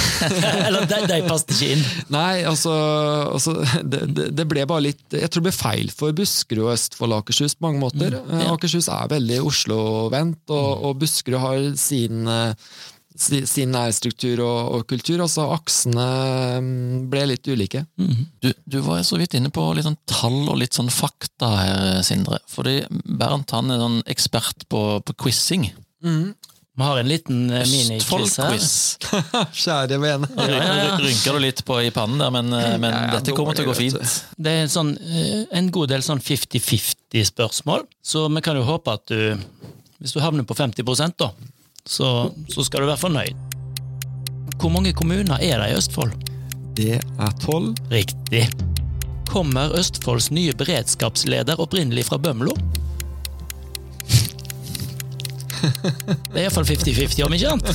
Eller 0.68 0.88
de, 0.90 1.02
de 1.12 1.20
passet 1.28 1.56
ikke 1.56 1.72
inn. 1.76 1.86
Nei, 2.16 2.34
altså, 2.48 2.74
altså 3.36 3.58
det, 3.84 4.06
det, 4.16 4.30
det 4.40 4.48
ble 4.50 4.66
bare 4.70 4.88
litt 4.88 5.04
Jeg 5.14 5.30
tror 5.30 5.44
det 5.44 5.50
ble 5.50 5.56
feil 5.56 5.92
for 5.94 6.16
Buskerud 6.16 6.66
og 6.66 6.74
Østfold 6.74 6.99
og 7.06 7.18
Akershus 7.22 7.58
på 7.58 7.68
mange 7.68 7.82
måter. 7.84 8.20
Eh, 8.20 8.48
Akershus 8.52 8.90
er 8.94 9.12
veldig 9.12 9.42
Oslo-vendt, 9.48 10.46
og, 10.54 10.88
og 10.90 10.98
Buskerud 11.02 11.42
har 11.44 11.68
sin 11.80 12.28
eh, 12.28 12.72
sin 13.20 13.74
nærstruktur 13.74 14.40
og, 14.46 14.60
og 14.78 14.86
kultur. 14.88 15.20
Altså 15.20 15.50
aksene 15.52 16.06
mm, 16.64 17.10
ble 17.12 17.26
litt 17.34 17.50
ulike. 17.52 17.82
Du, 18.40 18.52
du 18.64 18.80
var 18.86 19.02
så 19.04 19.20
vidt 19.20 19.36
inne 19.36 19.52
på 19.52 19.66
litt 19.76 19.88
sånn 19.88 20.00
tall 20.08 20.46
og 20.46 20.60
litt 20.62 20.78
sånn 20.78 20.92
fakta 20.94 21.50
her, 21.58 21.82
Sindre. 22.08 22.40
Fordi 22.48 22.78
Bernt 23.04 23.52
han 23.56 23.74
er 23.74 23.82
sånn 23.84 24.00
ekspert 24.08 24.68
på, 24.72 24.84
på 25.04 25.18
quizing. 25.26 25.68
Vi 26.80 26.86
har 26.86 26.98
en 26.98 27.08
liten 27.08 27.50
eh, 27.50 27.66
miniquiz 27.68 28.38
her. 28.40 28.54
Kjære 29.64 29.98
vene. 30.00 30.28
Ja, 30.38 30.46
ja, 30.48 30.76
ja. 30.78 30.94
Rynker 31.04 31.36
du 31.36 31.40
litt 31.44 31.60
på 31.68 31.76
i 31.84 31.90
pannen 31.92 32.22
der, 32.24 32.32
men, 32.32 32.54
eh, 32.56 32.78
men 32.80 32.94
Ja, 32.96 33.02
ja, 33.04 33.18
dette 33.18 33.36
kommer 33.36 33.58
til 33.58 33.68
å 33.68 33.74
gå 33.74 33.76
fint. 33.76 34.14
Det 34.40 34.54
er 34.54 34.64
en, 34.64 34.72
sånn, 34.72 34.94
eh, 34.96 35.42
en 35.60 35.68
god 35.76 35.92
del 35.92 36.06
sånn 36.08 36.24
50-50-spørsmål, 36.24 37.84
så 38.00 38.24
vi 38.32 38.46
kan 38.48 38.56
jo 38.56 38.64
håpe 38.64 38.96
at 38.96 39.12
du 39.12 39.44
Hvis 40.00 40.16
du 40.16 40.22
havner 40.24 40.48
på 40.48 40.56
50% 40.56 41.20
da, 41.20 41.34
så, 41.84 42.32
så 42.48 42.64
skal 42.64 42.86
du 42.86 42.94
være 42.94 43.04
fornøyd. 43.04 43.46
Hvor 44.56 44.72
mange 44.72 44.96
kommuner 44.96 45.44
er 45.44 45.60
det 45.60 45.74
i 45.74 45.78
Østfold? 45.82 46.16
Det 46.80 46.96
er 46.96 47.40
tolv. 47.44 47.76
Riktig. 47.92 48.46
Kommer 49.28 49.76
Østfolds 49.76 50.32
nye 50.32 50.56
beredskapsleder 50.56 51.60
opprinnelig 51.60 52.08
fra 52.08 52.24
Bømlo? 52.24 52.56
Det 55.60 56.40
er 56.40 56.46
iallfall 56.46 56.66
50-50, 56.70 57.24
om 57.26 57.36
ikke 57.36 57.54
annet. 57.54 57.70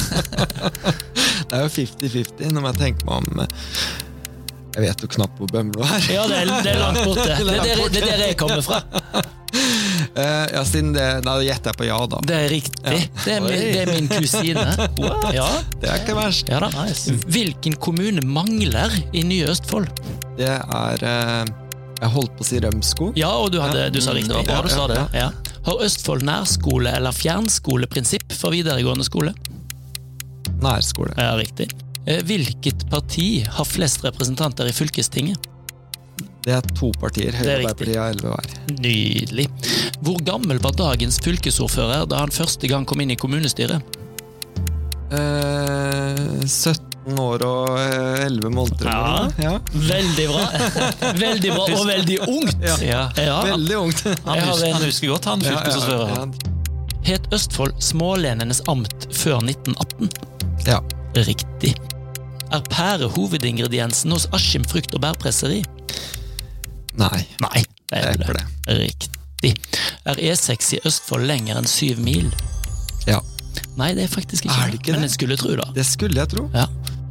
Det 1.48 1.58
er 1.58 1.62
jo 1.66 1.70
50-50 1.74 2.52
når 2.56 2.66
jeg 2.70 2.78
tenker 2.80 3.06
meg 3.08 3.14
om 3.20 3.40
eh, 3.44 3.70
Jeg 4.74 4.82
vet 4.86 5.02
jo 5.04 5.08
knapt 5.18 5.38
hvor 5.38 5.50
Bømlo 5.52 5.84
er. 5.86 6.06
Ja, 6.10 6.24
det 6.30 6.38
er, 6.42 6.52
det 6.64 6.70
er 6.72 6.78
langt 6.80 7.02
borte. 7.04 7.26
Det 7.44 7.54
er 7.54 7.64
der, 7.68 7.82
det 7.92 8.00
er 8.02 8.06
der 8.10 8.24
jeg 8.30 8.38
kommer 8.40 8.62
fra. 8.66 8.80
Eh, 10.14 10.46
ja, 10.54 10.60
siden 10.66 10.92
det 10.94 11.04
da 11.26 11.32
gjetter 11.42 11.70
jeg 11.72 11.78
på 11.78 11.86
ja, 11.86 11.96
da. 12.10 12.18
Det 12.26 12.34
er 12.34 12.48
riktig. 12.50 12.98
Det, 13.24 13.32
er 13.34 13.40
min, 13.42 13.52
det 13.74 13.80
er 13.80 13.90
min 13.90 14.08
kusine. 14.10 14.64
Ja, 15.34 15.46
Det 15.82 15.88
er 15.90 16.00
ikke 16.02 16.14
verst. 16.18 16.50
ja. 16.50 16.60
Nice. 16.74 17.14
Hvilken 17.34 17.74
kommune 17.82 18.22
mangler 18.26 18.94
i 19.14 19.22
Nye 19.26 19.48
Østfold? 19.50 19.86
Det 20.38 20.50
er 20.50 21.06
eh, 21.06 21.50
Jeg 22.00 22.12
holdt 22.14 22.34
på 22.38 22.46
å 22.46 22.48
si 22.48 22.60
Rømskog. 22.62 23.18
Ja, 23.18 23.30
og 23.42 23.50
du, 23.54 23.58
hadde, 23.62 23.88
du 23.94 24.00
sa 24.02 24.14
riktig. 24.14 24.42
bra 24.46 24.60
du 24.66 24.70
sa 24.74 24.86
det. 24.90 25.00
Ja. 25.18 25.30
Har 25.64 25.80
Østfold 25.84 26.24
nærskole 26.28 26.92
eller 26.92 27.14
fjernskoleprinsipp 27.16 28.34
for 28.36 28.52
videregående 28.54 29.06
skole? 29.06 29.32
Nærskole. 30.64 31.14
Ja, 31.16 31.34
riktig. 31.40 31.70
Eh, 32.06 32.20
Hvilket 32.28 32.84
parti 32.92 33.44
har 33.48 33.64
flest 33.68 34.04
representanter 34.04 34.68
i 34.68 34.74
fylkestinget? 34.76 35.48
Det 36.44 36.52
er 36.52 36.64
to 36.76 36.90
partier. 37.00 37.32
Høyre 37.32 37.54
er 37.56 37.64
og 37.64 37.80
elleve 37.80 38.34
hver. 38.34 38.50
Nydelig. 38.84 39.46
Hvor 40.04 40.18
gammel 40.26 40.60
var 40.60 40.76
dagens 40.76 41.16
fylkesordfører 41.24 42.04
da 42.10 42.20
han 42.20 42.34
første 42.34 42.68
gang 42.68 42.84
kom 42.86 43.00
inn 43.00 43.14
i 43.14 43.16
kommunestyret? 43.20 43.80
Eh, 45.14 46.44
17 46.44 46.93
år 47.20 47.42
og 47.44 47.68
eh, 47.78 48.24
11 48.26 48.50
måneder. 48.54 48.88
Ja. 48.88 49.28
ja. 49.42 49.52
Veldig 49.72 50.26
bra. 50.30 50.44
Veldig 51.24 51.50
bra, 51.54 51.66
og 51.76 51.86
veldig 51.86 52.18
ungt. 52.28 52.56
Ja. 52.64 52.76
Ja. 52.82 53.02
Ja. 53.20 53.36
Veldig 53.52 53.76
ungt. 53.78 54.02
Han, 54.24 54.40
husker, 54.40 54.66
en- 54.66 54.72
han 54.78 54.82
husker 54.88 55.08
godt, 55.12 55.24
han 55.30 55.40
Ja, 55.44 55.50
ja, 55.52 55.58
fylkesordføreren. 55.60 56.34
ja. 56.34 56.50
Het 57.04 57.26
Østfold 57.36 57.74
smålenenes 57.84 58.62
amt 58.72 59.08
før 59.12 59.42
1918? 59.44 60.08
Ja. 60.66 60.78
Riktig. 61.16 61.74
Er 62.54 62.62
pære 62.72 63.10
hovedingrediensen 63.12 64.10
hos 64.14 64.24
Askim 64.32 64.64
frukt- 64.64 64.94
og 64.96 65.02
bærpresseri? 65.04 65.60
Nei, 66.96 67.20
Nei, 67.42 67.60
det 67.90 67.98
det 67.98 68.00
er 68.00 68.16
ikke 68.16 68.36
det. 68.38 68.46
Riktig. 68.78 69.52
Er 70.08 70.14
E6 70.30 70.72
i 70.76 70.80
Østfold 70.88 71.26
lenger 71.28 71.58
enn 71.60 71.68
syv 71.68 71.98
mil? 72.00 72.30
Ja. 73.08 73.18
Nei, 73.76 73.90
det 73.98 74.04
er 74.06 74.12
faktisk 74.12 74.46
ikke 74.46 74.54
Er 74.62 74.70
det 74.72 74.78
ikke 74.80 74.92
Men 74.94 75.02
det? 75.02 75.08
jeg 75.10 75.14
skulle 75.18 75.36
tro 75.36 75.56
da. 75.60 75.66
Det 75.74 75.84
skulle 75.86 76.20
jeg 76.22 76.30
tro. 76.32 76.46
Ja, 76.54 76.64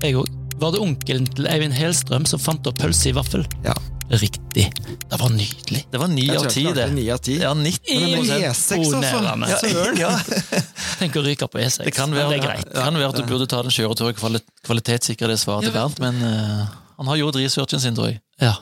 jeg 0.10 0.20
òg. 0.20 0.30
Var 0.62 0.76
det 0.76 0.84
onkelen 0.84 1.26
til 1.34 1.50
Eivind 1.50 1.76
Helstrøm 1.76 2.28
som 2.30 2.42
fant 2.42 2.68
opp 2.70 2.78
pølse 2.80 3.10
i 3.10 3.16
vaffel? 3.18 3.46
Ja. 3.66 3.74
Riktig. 4.14 4.68
Det 5.10 5.18
var 5.18 5.30
nydelig. 5.30 5.88
Det 5.92 5.98
var 5.98 6.08
ni 6.12 6.28
av 6.36 6.46
ti, 6.52 6.64
det. 6.64 6.74
klarte 6.74 6.94
ni 6.94 7.06
av 7.10 7.18
10. 7.18 7.38
Ja, 7.42 7.54
90 7.54 8.00
Men 8.00 8.10
det 8.10 8.18
prosent. 8.18 9.40
med 9.40 9.50
E6, 9.50 10.04
altså. 10.04 10.60
Tenk 11.00 11.18
å 11.18 11.24
ryke 11.26 11.48
på 11.50 11.62
E6. 11.64 11.80
Det 11.88 11.94
kan 11.96 12.14
være, 12.14 12.30
det 12.30 12.38
er 12.38 12.44
greit. 12.44 12.68
det 12.68 12.84
kan 12.84 13.00
være 13.00 13.10
at 13.10 13.18
du 13.18 13.32
burde 13.32 13.48
ta 13.50 13.64
den 13.66 13.74
kjøreturen 13.74 14.14
og 14.14 14.20
kvali 14.20 14.44
kvalitetssikre 14.68 15.32
det 15.32 15.40
svaret 15.42 15.70
til 15.70 15.74
Bernt, 15.76 16.04
men 16.04 16.20
uh, 16.22 16.68
han 17.00 17.10
har 17.10 17.22
gjort 17.24 17.40
researchen 17.42 17.82
sin, 17.82 17.98
tror 17.98 18.12
jeg. 18.12 18.22
Ja. 18.44 18.54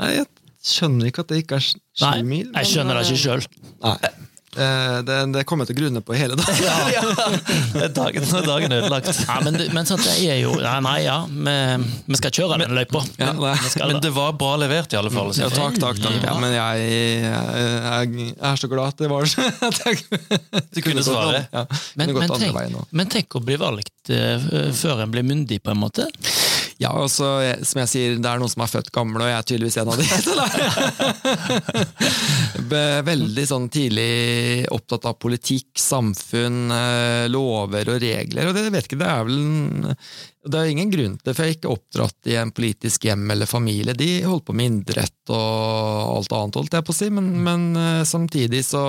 Nei, 0.00 0.14
jeg 0.20 0.30
skjønner 0.64 1.10
ikke 1.10 1.26
at 1.26 1.34
det 1.34 1.42
ikke 1.44 1.60
er 1.60 1.66
sju 1.66 2.08
mil. 2.22 2.48
Nei, 2.54 2.62
jeg 2.62 2.72
skjønner 2.72 3.00
det 3.00 3.10
ikke 3.10 3.22
sjøl. 3.26 3.46
Eh, 4.56 4.98
Det, 5.06 5.16
det 5.34 5.42
kommer 5.48 5.66
jeg 5.66 5.72
til 5.72 5.76
å 5.76 5.80
grunne 5.82 6.02
på 6.04 6.16
hele 6.16 6.36
dagen. 6.38 6.60
Ja, 6.66 7.84
er 7.84 7.90
dagen, 7.92 8.24
er 8.24 8.46
dagen 8.46 8.72
ødelagt. 8.72 9.10
Ja, 9.26 9.36
men, 9.44 9.58
men 9.74 9.88
sånn, 9.88 10.00
det 10.02 10.14
er 10.32 10.38
jo 10.40 10.54
Nei, 10.56 10.76
nei 10.84 10.96
ja, 11.04 11.16
vi, 11.28 11.56
vi 12.08 12.18
skal 12.20 12.32
kjøre 12.38 12.58
den 12.62 12.74
løypa. 12.76 13.02
Ja, 13.20 13.32
Men 13.36 14.00
det. 14.02 14.12
var 14.16 14.32
bra 14.38 14.54
levert, 14.60 14.92
i 14.94 14.98
alle 15.00 15.12
fall. 15.12 15.32
Ja, 15.36 15.50
takk, 15.52 15.78
takk, 15.82 16.00
takk. 16.02 16.18
Ja, 16.24 16.36
men 16.40 16.54
jeg, 16.56 16.86
jeg, 17.26 18.14
jeg 18.16 18.34
er 18.50 18.60
så 18.62 18.70
glad 18.72 18.94
at 18.94 19.04
det 19.04 19.12
var 19.12 19.28
sånn. 19.30 19.52
Du 20.76 20.80
kunne 20.84 21.04
svare. 21.04 21.44
Ja, 21.52 21.66
Men, 21.98 22.12
kunne 22.14 22.26
men, 22.26 22.30
men, 22.30 22.40
tenk, 22.40 22.90
men 23.00 23.12
tenk 23.12 23.38
å 23.38 23.42
bli 23.44 23.58
valgt 23.60 24.12
uh, 24.12 24.72
før 24.76 25.04
en 25.04 25.12
blir 25.12 25.26
myndig, 25.26 25.60
på 25.64 25.72
en 25.74 25.80
måte. 25.80 26.08
Ja, 26.76 26.90
og 26.92 27.08
så, 27.08 27.24
som 27.64 27.80
jeg 27.80 27.88
sier, 27.88 28.16
det 28.20 28.28
er 28.28 28.40
noen 28.40 28.50
som 28.52 28.60
er 28.60 28.68
født 28.68 28.90
gamle, 28.92 29.22
og 29.24 29.30
jeg 29.30 29.38
er 29.38 29.46
tydeligvis 29.48 29.78
en 29.80 29.90
av 29.92 29.96
de. 29.96 30.04
Veldig 33.06 33.44
sånn 33.48 33.68
tidlig 33.72 34.66
opptatt 34.74 35.08
av 35.08 35.16
politikk, 35.22 35.70
samfunn, 35.80 36.58
eh, 36.76 37.24
lover 37.32 37.94
og 37.94 38.00
regler. 38.04 38.50
Og 38.50 38.58
det 38.58 38.66
vet 38.74 38.90
ikke, 38.90 39.00
det 39.00 39.08
er 39.08 39.24
vel 39.24 39.40
en, 39.40 39.94
Det 40.46 40.60
er 40.60 40.74
ingen 40.74 40.92
grunn 40.92 41.16
til, 41.16 41.32
for 41.32 41.42
jeg 41.42 41.54
er 41.54 41.56
ikke 41.56 41.72
oppdratt 41.72 42.28
i 42.28 42.36
en 42.42 42.52
politisk 42.54 43.08
hjem 43.08 43.24
eller 43.32 43.48
familie. 43.48 43.96
De 43.96 44.10
holdt 44.28 44.46
på 44.50 44.56
med 44.56 44.82
idrett 44.82 45.32
og 45.32 46.12
alt 46.12 46.36
annet, 46.36 46.60
holdt 46.60 46.76
jeg 46.76 46.84
på 46.86 46.92
å 46.92 47.00
si, 47.00 47.08
men, 47.08 47.32
men 47.46 47.66
eh, 47.80 48.04
samtidig 48.04 48.62
så 48.68 48.84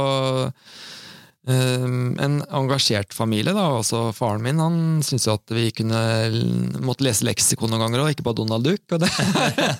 en 1.47 2.41
engasjert 2.51 3.13
familie. 3.15 3.53
da, 3.55 3.65
altså 3.77 4.11
Faren 4.15 4.43
min 4.43 4.59
han 4.59 4.79
syntes 5.05 5.27
jo 5.29 5.35
at 5.37 5.53
vi 5.55 5.69
kunne 5.75 5.99
måtte 6.83 7.05
lese 7.07 7.25
leksikon 7.27 7.71
noen 7.71 7.85
ganger, 7.85 8.03
og 8.03 8.11
ikke 8.11 8.25
bare 8.27 8.39
Donald 8.41 8.67
Duck. 8.67 8.83
og 8.91 9.03
det, 9.03 9.11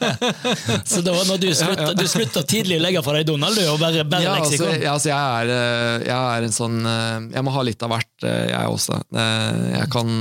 Så 0.92 1.02
det 1.04 1.12
var 1.12 1.28
når 1.28 1.42
du 1.42 1.50
slutta, 1.52 1.90
du 1.98 2.06
slutta 2.08 2.44
tidlig 2.48 2.80
å 2.80 2.86
legge 2.86 3.04
fra 3.04 3.18
deg 3.18 3.28
Donald, 3.28 3.58
du, 3.58 3.66
og 3.72 3.82
bare, 3.82 4.06
bare 4.08 4.24
ja, 4.24 4.38
altså, 4.38 4.54
leksikon? 4.54 4.86
ja, 4.86 4.94
altså, 4.94 5.12
jeg, 5.12 5.42
er, 5.42 5.54
eh, 5.58 6.08
jeg 6.08 6.38
er 6.38 6.48
en 6.48 6.56
sånn 6.56 6.78
eh, 6.88 7.28
Jeg 7.36 7.48
må 7.48 7.56
ha 7.58 7.66
litt 7.68 7.84
av 7.84 7.94
hvert, 7.94 8.14
eh, 8.24 8.46
jeg 8.54 8.78
også. 8.78 9.02
Jeg 9.18 9.92
kan 9.94 10.16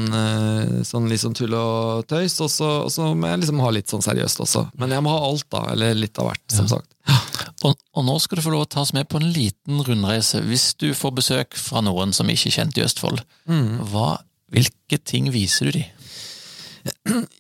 sånn 0.87 1.09
sånn 1.17 1.37
tull 1.37 1.55
og 1.57 2.07
tøys, 2.11 2.37
og 2.45 2.50
så, 2.50 3.09
må 3.15 3.31
jeg 3.31 3.45
liksom 3.45 3.62
ha 3.65 3.73
litt 3.75 3.93
sånn 3.93 4.05
seriøst 4.05 4.43
også. 4.45 4.67
Men 4.81 4.95
jeg 4.97 5.05
må 5.05 5.15
ha 5.15 5.23
alt, 5.31 5.47
da. 5.53 5.62
Eller 5.73 5.97
litt 5.99 6.19
av 6.21 6.31
hvert, 6.31 6.45
som 6.53 6.69
sagt. 6.71 6.96
Og, 7.65 7.75
og 7.97 8.05
nå 8.07 8.15
skal 8.23 8.39
du 8.39 8.45
få 8.45 8.53
lov 8.53 8.67
å 8.67 8.69
ta 8.71 8.83
oss 8.85 8.93
med 8.95 9.09
på 9.11 9.19
en 9.19 9.31
liten 9.33 9.81
rundreise. 9.83 10.43
Hvis 10.45 10.75
du 10.79 10.91
får 10.95 11.15
besøk 11.17 11.57
fra 11.59 11.81
noen 11.83 12.13
som 12.15 12.29
ikke 12.31 12.51
er 12.51 12.57
kjent 12.59 12.79
i 12.79 12.85
Østfold, 12.85 13.23
hva, 13.91 14.19
hvilke 14.53 14.99
ting 15.03 15.31
viser 15.35 15.71
du 15.71 15.79
dem? 15.81 15.89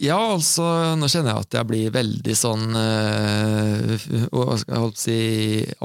Ja, 0.00 0.18
altså, 0.34 0.64
nå 0.98 1.08
kjenner 1.10 1.32
jeg 1.32 1.46
at 1.46 1.54
jeg 1.56 1.68
blir 1.70 1.92
veldig 1.94 2.34
sånn 2.36 2.76
øh, 2.76 4.04
hva 4.30 4.56
skal 4.60 4.84
jeg 4.84 5.00
si, 5.00 5.16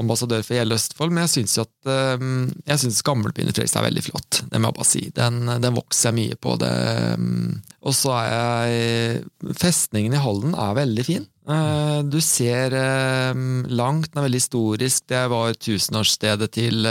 ambassadør 0.00 0.44
for 0.46 0.58
hele 0.58 0.76
Østfold, 0.78 1.12
men 1.14 1.24
jeg 1.24 1.32
syns 1.36 1.56
jo 1.58 1.64
at 1.66 1.90
øh, 1.90 2.24
jeg 2.68 2.82
synes 2.82 3.02
gamlebyen 3.06 3.50
i 3.50 3.54
Fredrikstad 3.54 3.82
er 3.82 3.88
veldig 3.88 4.04
flott. 4.06 4.42
Det 4.52 4.60
må 4.60 4.70
jeg 4.70 4.78
bare 4.78 4.88
si. 4.90 5.02
Den, 5.16 5.40
den 5.64 5.76
vokser 5.78 6.10
jeg 6.10 6.18
mye 6.20 6.38
på. 6.44 6.54
Det, 6.62 6.70
øh, 6.70 7.58
og 7.82 7.96
så 7.98 8.14
er 8.20 8.30
jeg 8.70 9.56
Festningen 9.58 10.14
i 10.14 10.22
Halden 10.22 10.54
er 10.54 10.76
veldig 10.78 11.06
fin. 11.08 11.26
Eh, 11.50 11.98
Du 12.06 12.20
ser 12.22 12.76
langt, 13.66 14.12
den 14.12 14.20
er 14.22 14.28
veldig 14.28 14.42
historisk. 14.44 15.08
Det 15.10 15.24
var 15.32 15.56
tusenårsstedet 15.58 16.52
til, 16.54 16.86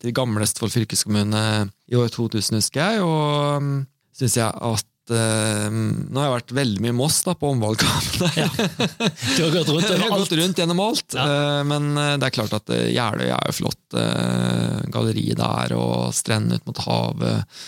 til 0.00 0.14
gamle 0.14 0.46
Østfold 0.46 0.74
fylkeskommune 0.76 1.44
i 1.90 1.98
år 1.98 2.12
2000, 2.14 2.60
husker 2.62 2.84
jeg, 2.84 3.02
og 3.02 3.86
syns 4.14 4.38
jeg 4.38 4.52
at 4.54 4.86
eh, 5.12 5.66
Nå 5.70 6.20
har 6.20 6.28
jeg 6.28 6.34
vært 6.34 6.54
veldig 6.56 6.84
mye 6.84 6.96
Moss 6.96 7.20
da, 7.26 7.34
på 7.38 7.50
omvalgkampene. 7.54 8.30
Ja. 8.38 8.48
Du 8.54 9.42
har 9.44 9.54
gått 9.58 9.72
rundt 9.72 9.88
har 9.90 10.14
gått 10.18 10.36
rundt 10.38 10.60
gjennom 10.62 10.82
alt. 10.84 11.16
Ja. 11.16 11.24
Uh, 11.24 11.62
Men 11.68 11.92
eh, 12.00 12.14
det 12.20 12.28
er 12.28 12.36
klart 12.38 12.54
at 12.56 12.72
Jeløya 12.72 13.36
er 13.36 13.50
jo 13.50 13.58
flott. 13.62 13.82
Uh, 13.96 14.84
Galleriet 14.94 15.40
der 15.40 15.76
og 15.78 16.14
strendene 16.16 16.60
ut 16.60 16.70
mot 16.70 16.84
havet. 16.86 17.60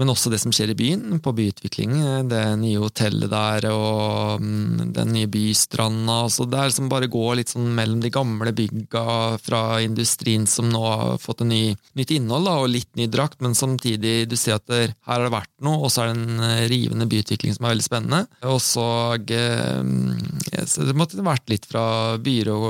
Men 0.00 0.08
også 0.08 0.30
det 0.32 0.38
som 0.40 0.52
skjer 0.54 0.70
i 0.72 0.76
byen, 0.76 1.18
på 1.20 1.34
byutvikling. 1.36 1.90
eh, 2.00 2.22
Det 2.24 2.42
nye 2.62 2.80
hotellet 2.80 3.28
der 3.28 3.66
og 3.68 4.40
mm, 4.40 4.92
den 4.96 5.12
nye 5.12 5.28
bystranda. 5.28 6.30
Så 6.32 6.46
det 6.48 6.58
er 6.58 6.70
liksom 6.70 6.88
bare 6.88 7.10
gå 7.12 7.24
litt 7.36 7.52
sånn 7.52 7.68
mellom 7.76 8.00
de 8.00 8.12
gamle 8.12 8.54
bygga 8.56 9.36
fra 9.42 9.82
industrien 9.84 10.46
som 10.48 10.70
nå 10.72 10.80
har 10.80 11.18
fått 11.20 11.44
en 11.44 11.52
ny, 11.52 11.76
nytt 11.98 12.14
innhold 12.16 12.48
da, 12.48 12.56
og 12.62 12.72
litt 12.72 12.88
ny 12.96 13.06
drakt, 13.12 13.42
men 13.44 13.56
samtidig 13.58 14.30
du 14.30 14.36
ser 14.40 14.56
at 14.56 14.72
her 14.72 14.94
har 15.10 15.26
det 15.26 15.34
vært 15.34 15.52
noe, 15.60 15.84
og 15.84 15.92
så 15.92 16.06
er 16.06 16.12
det 16.12 16.22
en 16.22 16.40
eh, 16.48 16.64
rivende 16.72 17.08
byutvikling 17.12 17.52
som 17.52 17.68
er 17.68 17.74
veldig 17.74 17.86
spennende. 17.86 18.22
Og 18.48 18.62
så 18.64 18.88
eh, 19.20 20.72
Det 20.72 20.96
måtte 20.96 21.20
vært 21.20 21.52
litt 21.52 21.68
fra 21.68 22.16
byer 22.22 22.48
og, 22.54 22.66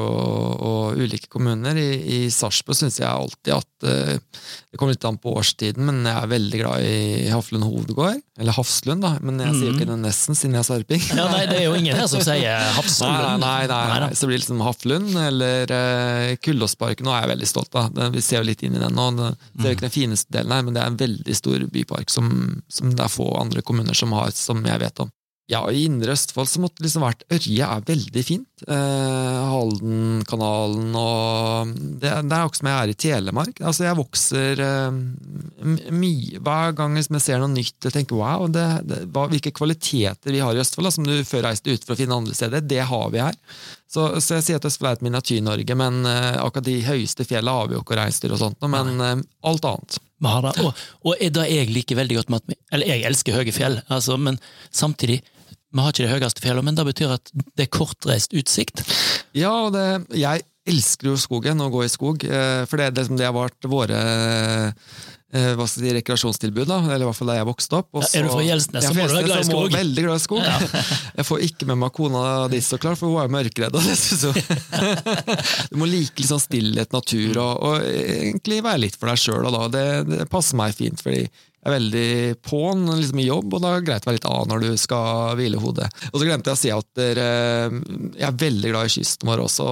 og, 0.58 0.98
ulike 0.98 1.30
kommuner. 1.30 1.78
I, 1.78 1.88
i 2.02 2.20
Sarpsborg 2.34 2.82
syns 2.82 2.98
jeg 2.98 3.08
alltid 3.08 3.54
at 3.54 3.70
Det 3.82 4.78
kommer 4.78 4.94
litt 4.94 5.06
an 5.06 5.18
på 5.22 5.32
årstiden, 5.38 5.86
men 5.86 6.02
jeg 6.06 6.18
er 6.18 6.30
veldig 6.30 6.60
glad 6.60 6.84
i 6.86 7.11
Haflund 7.32 7.64
hovedgård. 7.66 8.20
Eller 8.40 8.56
Hafslund, 8.56 9.04
da, 9.04 9.12
men 9.22 9.38
jeg 9.42 9.54
sier 9.56 9.68
jo 9.70 9.74
ikke 9.76 9.88
det 9.90 9.96
nesten, 10.02 10.36
siden 10.38 10.56
jeg 10.56 10.62
er 10.64 10.68
sarping. 10.68 11.02
Ja, 11.12 11.26
nei, 11.30 11.42
det 11.50 11.58
er 11.60 11.64
jo 11.66 11.74
ingen 11.78 11.96
her 11.98 12.08
som 12.10 12.22
sier 12.24 12.40
Nei, 12.42 12.72
Hafslund. 12.78 13.16
nei, 13.18 13.62
nei, 13.68 13.86
nei, 13.92 14.00
nei. 14.06 14.10
Så 14.18 14.28
blir 14.28 14.38
det 14.38 14.44
liksom 14.44 14.62
Haflund 14.64 15.16
eller 15.22 15.72
uh, 15.76 16.34
Kullåsparken. 16.42 17.06
Nå 17.06 17.14
er 17.14 17.26
jeg 17.26 17.32
veldig 17.34 17.50
stolt 17.52 17.78
av. 17.78 18.02
Vi 18.16 18.24
ser 18.24 18.40
jo 18.40 18.48
litt 18.48 18.62
inn 18.66 18.76
i 18.78 18.82
den 18.82 18.96
nå. 18.98 19.08
Det 19.18 19.32
det 19.62 19.66
er 19.66 19.74
jo 19.74 19.78
ikke 19.78 19.88
den 19.88 19.94
fineste 19.94 20.32
delen 20.34 20.52
her, 20.56 20.62
men 20.66 20.74
det 20.76 20.82
er 20.82 20.90
en 20.90 21.00
veldig 21.00 21.34
stor 21.38 21.66
bypark 21.72 22.10
som, 22.10 22.28
som 22.72 22.92
det 22.96 23.04
er 23.04 23.12
få 23.12 23.28
andre 23.38 23.62
kommuner 23.66 23.94
som 23.96 24.12
har, 24.16 24.32
som 24.36 24.64
jeg 24.66 24.80
vet 24.82 25.04
om. 25.04 25.10
Ja, 25.52 25.60
i 25.68 25.84
Indre 25.84 26.14
Østfold 26.14 26.48
så 26.48 26.62
måtte 26.62 26.80
det 26.80 26.86
liksom 26.86 27.04
vært 27.04 27.24
Ørje 27.32 27.66
er 27.66 27.84
veldig 27.84 28.22
fint. 28.24 28.64
Eh, 28.64 29.40
Haldenkanalen 29.52 30.94
og 30.96 31.72
det, 31.74 32.08
det 32.08 32.36
er 32.36 32.38
akkurat 32.38 32.60
som 32.60 32.70
jeg 32.70 32.78
er 32.78 32.92
i 32.92 32.96
Telemark. 33.04 33.60
Altså, 33.60 33.84
jeg 33.84 33.98
vokser 33.98 34.62
eh, 34.64 35.00
mye 35.92 36.40
Hver 36.42 36.76
gang 36.78 36.96
liksom 36.96 37.18
jeg 37.18 37.26
ser 37.26 37.42
noe 37.42 37.52
nytt 37.52 37.88
og 37.90 37.94
tenker 37.94 38.18
wow, 38.18 38.46
det, 38.52 38.66
det, 38.88 39.02
hva, 39.12 39.26
hvilke 39.32 39.52
kvaliteter 39.54 40.32
vi 40.32 40.40
har 40.42 40.56
i 40.56 40.62
Østfold, 40.62 40.88
da, 40.88 40.94
som 40.94 41.08
du 41.08 41.14
før 41.28 41.46
reiste 41.48 41.74
ut 41.74 41.84
for 41.84 41.96
å 41.96 42.00
finne 42.00 42.16
andre 42.16 42.38
steder, 42.38 42.64
det 42.64 42.82
har 42.88 43.12
vi 43.12 43.22
her. 43.22 43.36
Så, 43.92 44.06
så 44.24 44.38
jeg 44.38 44.46
sier 44.46 44.62
at 44.62 44.68
Østfold 44.70 44.88
er 44.88 44.96
et 44.96 45.04
Miniatyr-Norge, 45.04 45.76
men 45.76 46.06
eh, 46.08 46.38
akkurat 46.40 46.70
de 46.70 46.78
høyeste 46.86 47.28
fjellene 47.28 47.58
har 47.58 47.68
vi 47.68 47.76
jo 47.76 47.84
ikke 47.84 47.98
å 47.98 48.00
reise 48.00 48.24
til, 48.24 48.32
og 48.32 48.40
sånt, 48.40 48.70
men 48.72 48.94
eh, 49.04 49.20
alt 49.50 49.68
annet. 49.68 50.00
Og, 50.62 50.82
og 51.10 51.22
det 51.34 51.44
jeg 51.50 51.70
liker 51.74 51.98
veldig 51.98 52.20
godt 52.20 52.28
med 52.30 52.44
at 52.44 52.50
vi 52.52 52.56
Eller 52.76 52.92
jeg 52.92 53.02
elsker 53.08 53.34
høye 53.34 53.54
fjell, 53.54 53.80
altså, 53.90 54.14
men 54.22 54.38
samtidig 54.70 55.18
vi 55.72 55.80
har 55.80 55.92
ikke 55.94 56.04
de 56.06 56.12
høyeste 56.14 56.44
fjellene, 56.44 56.66
men 56.68 56.76
det 56.78 56.84
betyr 56.90 57.14
at 57.18 57.32
det 57.56 57.66
er 57.66 57.72
kortreist 57.72 58.34
utsikt. 58.36 58.84
Ja, 59.36 59.52
og 59.66 59.72
det, 59.76 59.86
jeg 60.20 60.44
elsker 60.68 61.08
jo 61.10 61.16
skogen, 61.18 61.58
å 61.64 61.70
gå 61.72 61.80
i 61.86 61.90
skog. 61.90 62.22
eh, 62.28 62.62
For 62.70 62.78
det, 62.78 62.92
liksom 62.98 63.16
det 63.18 63.26
har 63.26 63.34
vært 63.34 63.66
våre 63.66 63.98
eh, 65.32 65.54
hva 65.56 65.64
skal 65.64 65.80
jeg 65.86 65.88
si, 65.88 65.94
rekreasjonstilbud, 65.96 66.66
da, 66.68 66.76
eller 66.92 67.06
i 67.06 67.08
hvert 67.08 67.16
fall 67.16 67.30
da 67.32 67.38
jeg 67.38 67.48
vokste 67.48 67.78
opp. 67.80 67.88
Og 67.96 68.04
Ja, 68.04 68.10
er 68.20 68.26
du 68.26 68.32
fra 68.34 68.42
Gjelsnes, 68.44 68.84
så 68.84 68.92
må 68.92 69.06
du 69.08 69.14
være 69.16 69.24
glad 69.30 69.40
i 69.40 69.48
skog. 69.48 69.72
Veldig 69.72 70.04
glad 70.04 70.20
i 70.20 70.24
skog. 70.26 70.42
Jeg 71.18 71.24
får 71.28 71.44
ikke 71.48 71.68
med 71.70 71.80
meg 71.80 71.92
kona 71.96 72.22
di, 72.52 72.60
så 72.64 72.76
klart, 72.82 73.00
for 73.00 73.08
hun 73.08 73.22
er 73.22 73.30
jo 73.30 73.34
mørkredd. 73.38 73.78
Det. 73.80 74.46
Du 75.72 75.78
må 75.80 75.88
like 75.88 76.26
sånn 76.28 76.42
stillhet, 76.42 76.92
natur, 76.92 77.38
og, 77.40 77.64
og 77.64 77.88
egentlig 77.88 78.60
være 78.64 78.82
litt 78.84 78.98
for 79.00 79.08
deg 79.08 79.22
sjøl. 79.24 79.48
Det, 79.72 79.86
det 80.10 80.28
passer 80.32 80.60
meg 80.60 80.76
fint, 80.76 81.00
fordi 81.02 81.22
jeg 81.24 81.32
er 81.62 81.74
veldig 81.76 82.06
på'n 82.42 82.86
liksom 82.90 83.20
i 83.22 83.26
jobb, 83.28 83.52
og 83.54 83.62
da 83.62 83.70
er 83.72 83.82
det 83.82 83.86
greit 83.86 84.06
å 84.06 84.10
være 84.10 84.18
litt 84.18 84.28
av 84.28 84.48
når 84.50 84.64
du 84.64 84.70
skal 84.80 85.36
hvile 85.38 85.60
hodet. 85.62 85.88
Og 86.10 86.18
så 86.18 86.26
glemte 86.26 86.50
jeg 86.50 86.58
å 86.58 86.62
si 86.62 86.72
at 86.74 86.88
dere, 86.98 87.26
jeg 88.18 88.26
er 88.28 88.40
veldig 88.42 88.72
glad 88.72 88.88
i 88.90 88.94
kysten 88.96 89.30
vår 89.30 89.44
også, 89.44 89.68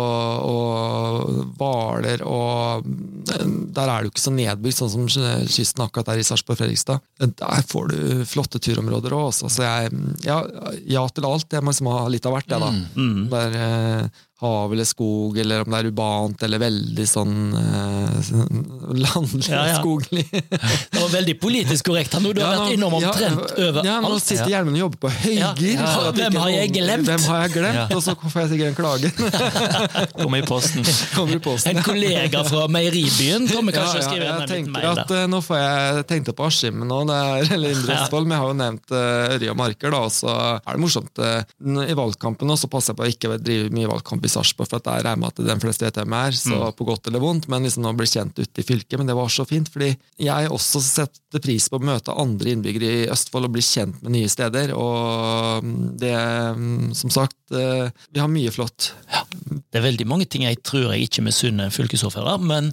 og 0.46 1.40
Hvaler 1.58 2.22
og 2.26 2.86
Der 2.86 3.88
er 3.88 4.00
det 4.00 4.08
jo 4.08 4.12
ikke 4.12 4.22
så 4.22 4.34
nedbygd, 4.34 4.76
sånn 4.76 4.92
som 4.92 5.08
kysten 5.50 5.84
akkurat 5.84 6.12
der 6.12 6.22
i 6.22 6.26
Sarpsborg-Fredrikstad. 6.26 7.02
Der 7.20 7.66
får 7.70 7.90
du 7.92 8.24
flotte 8.28 8.62
turområder 8.62 9.14
òg, 9.16 9.30
også. 9.30 9.50
Så 9.52 9.66
jeg 9.66 9.92
ja, 10.26 10.40
ja 10.88 11.04
til 11.14 11.26
alt. 11.28 11.50
Jeg 11.52 11.64
må 11.64 11.74
liksom 11.74 11.90
ha 11.92 12.06
litt 12.12 12.26
av 12.26 12.36
hvert, 12.36 12.50
jeg, 12.50 12.62
da. 12.62 12.70
Mm. 12.70 13.10
Mm. 13.10 13.22
Der, 13.32 13.56
eh, 13.66 14.26
hav 14.40 14.72
eller 14.72 14.86
skog, 14.88 15.38
eller 15.42 15.64
om 15.64 15.74
det 15.74 15.80
er 15.82 15.88
urbant, 15.90 16.44
eller 16.46 16.62
veldig 16.62 17.06
sånn 17.10 17.34
eh, 17.58 18.30
landlig 19.04 19.50
Ja, 19.50 19.66
ja. 19.68 19.80
skoglig. 19.80 20.24
Det 20.90 21.00
var 21.00 21.10
veldig 21.12 21.34
politisk 21.42 21.90
korrekt. 21.90 22.14
nå. 22.20 22.32
Du 22.36 22.40
har 22.44 22.54
Ja, 22.54 22.62
vært 22.64 22.76
innom 22.76 22.96
omtrent 23.00 23.42
ja, 23.56 23.68
overalt. 23.68 23.88
Ja, 23.90 23.98
nå 24.04 24.14
sitter 24.22 24.52
hjelmen 24.54 24.78
og 24.78 24.82
jobber 24.84 25.02
på 25.06 25.12
høygir. 25.16 25.82
Hvem 26.20 26.38
har 26.40 26.52
jeg 26.54 26.72
glemt? 26.78 27.08
Hvem 27.10 27.26
har 27.30 27.44
jeg 27.46 27.54
glemt? 27.58 27.94
Og 27.96 28.02
så 28.04 28.16
får 28.22 28.40
jeg 28.44 28.52
sikkert 28.54 28.72
en 28.72 28.78
klage. 28.78 29.12
Kommer 30.20 30.40
i 30.42 30.46
posten. 30.48 30.86
Kommer 31.16 31.36
i 31.36 31.42
posten. 31.44 31.76
En 31.76 31.84
kollega 31.86 32.42
fra 32.48 32.66
meieribyen 32.72 33.48
kommer 33.50 33.74
kanskje 33.76 34.02
og 34.02 34.08
skriver 34.08 34.30
en 34.30 34.42
liten 34.46 34.72
mail. 34.74 34.88
at 34.94 35.04
der. 35.10 35.24
eh, 35.24 35.30
nå 35.30 35.42
får 35.44 35.60
jeg 35.62 36.06
tenkt 36.10 36.20
tenkte 36.20 36.36
på 36.36 36.46
Askim 36.48 36.82
nå, 36.86 37.00
det 37.08 37.16
er, 37.16 37.52
eller 37.56 37.74
Indre. 37.74 37.96
Østfold, 37.96 38.28
men 38.28 38.36
jeg 38.36 38.42
har 38.42 38.50
jo 38.50 38.58
nevnt 38.60 38.92
uh, 38.94 39.50
og 39.50 39.56
Marker, 39.60 39.94
da, 39.94 40.00
og 40.06 40.12
så 40.14 40.34
er 40.60 40.76
det 40.76 40.82
morsomt. 40.82 41.20
eh, 41.24 41.90
I 41.90 41.96
valgkampen 41.98 42.50
nå, 42.50 42.56
så 42.60 42.68
passer 42.70 42.92
jeg 42.92 42.98
på 43.00 43.06
å 43.06 43.10
ikke 43.14 43.38
drive 43.40 43.72
mye 43.74 43.90
valgkamp 43.90 44.26
i 44.30 44.34
Sarpsborg, 44.36 44.70
for 44.70 44.78
at 44.80 44.86
der 44.86 45.02
regner 45.02 45.10
jeg 45.16 45.22
med 45.24 45.32
at 45.34 45.42
de 45.50 45.56
fleste 45.66 45.84
vet 45.88 45.98
hvem 46.00 46.14
jeg 46.16 46.30
er, 46.32 46.38
så 46.38 46.60
Mm. 46.60 46.76
på 46.78 46.86
godt 46.88 47.10
eller 47.10 47.20
vondt, 47.26 47.48
men 47.50 47.66
liksom 47.66 47.82
nå 47.84 47.92
bli 47.98 48.06
kjent 48.06 48.38
ute 48.38 48.62
i 48.62 48.66
fylket. 48.70 48.96
Men 49.00 49.10
det 49.10 49.16
var 49.18 49.28
så 49.34 49.44
fint, 49.48 49.68
fordi 49.68 49.90
jeg 50.22 50.48
også 50.54 50.80
setter 50.86 51.42
pris 51.42 51.68
på 51.70 51.78
å 51.80 51.84
møte 51.84 52.14
andre 52.16 52.54
innbyggere 52.54 52.90
i 53.04 53.08
Østfold 53.10 53.44
og 53.50 53.52
bli 53.58 53.62
kjent 53.66 54.00
med 54.02 54.12
nye 54.16 54.28
steder, 54.30 54.72
og 54.78 55.64
mm, 55.66 55.98
det, 56.00 56.14
mm, 56.56 56.94
som 56.96 57.10
sagt, 57.10 57.36
eh, 57.50 57.90
vi 58.12 58.20
har 58.22 58.28
mye 58.30 58.50
flott. 58.54 58.92
Ja. 59.12 59.22
Det 59.70 59.78
er 59.80 59.84
veldig 59.86 60.06
mange 60.06 60.26
ting 60.30 60.42
jeg 60.46 60.62
tror 60.62 60.92
jeg 60.94 61.08
ikke 61.08 61.22
misunner 61.26 61.70
fylkesordfører, 61.74 62.40
men, 62.42 62.72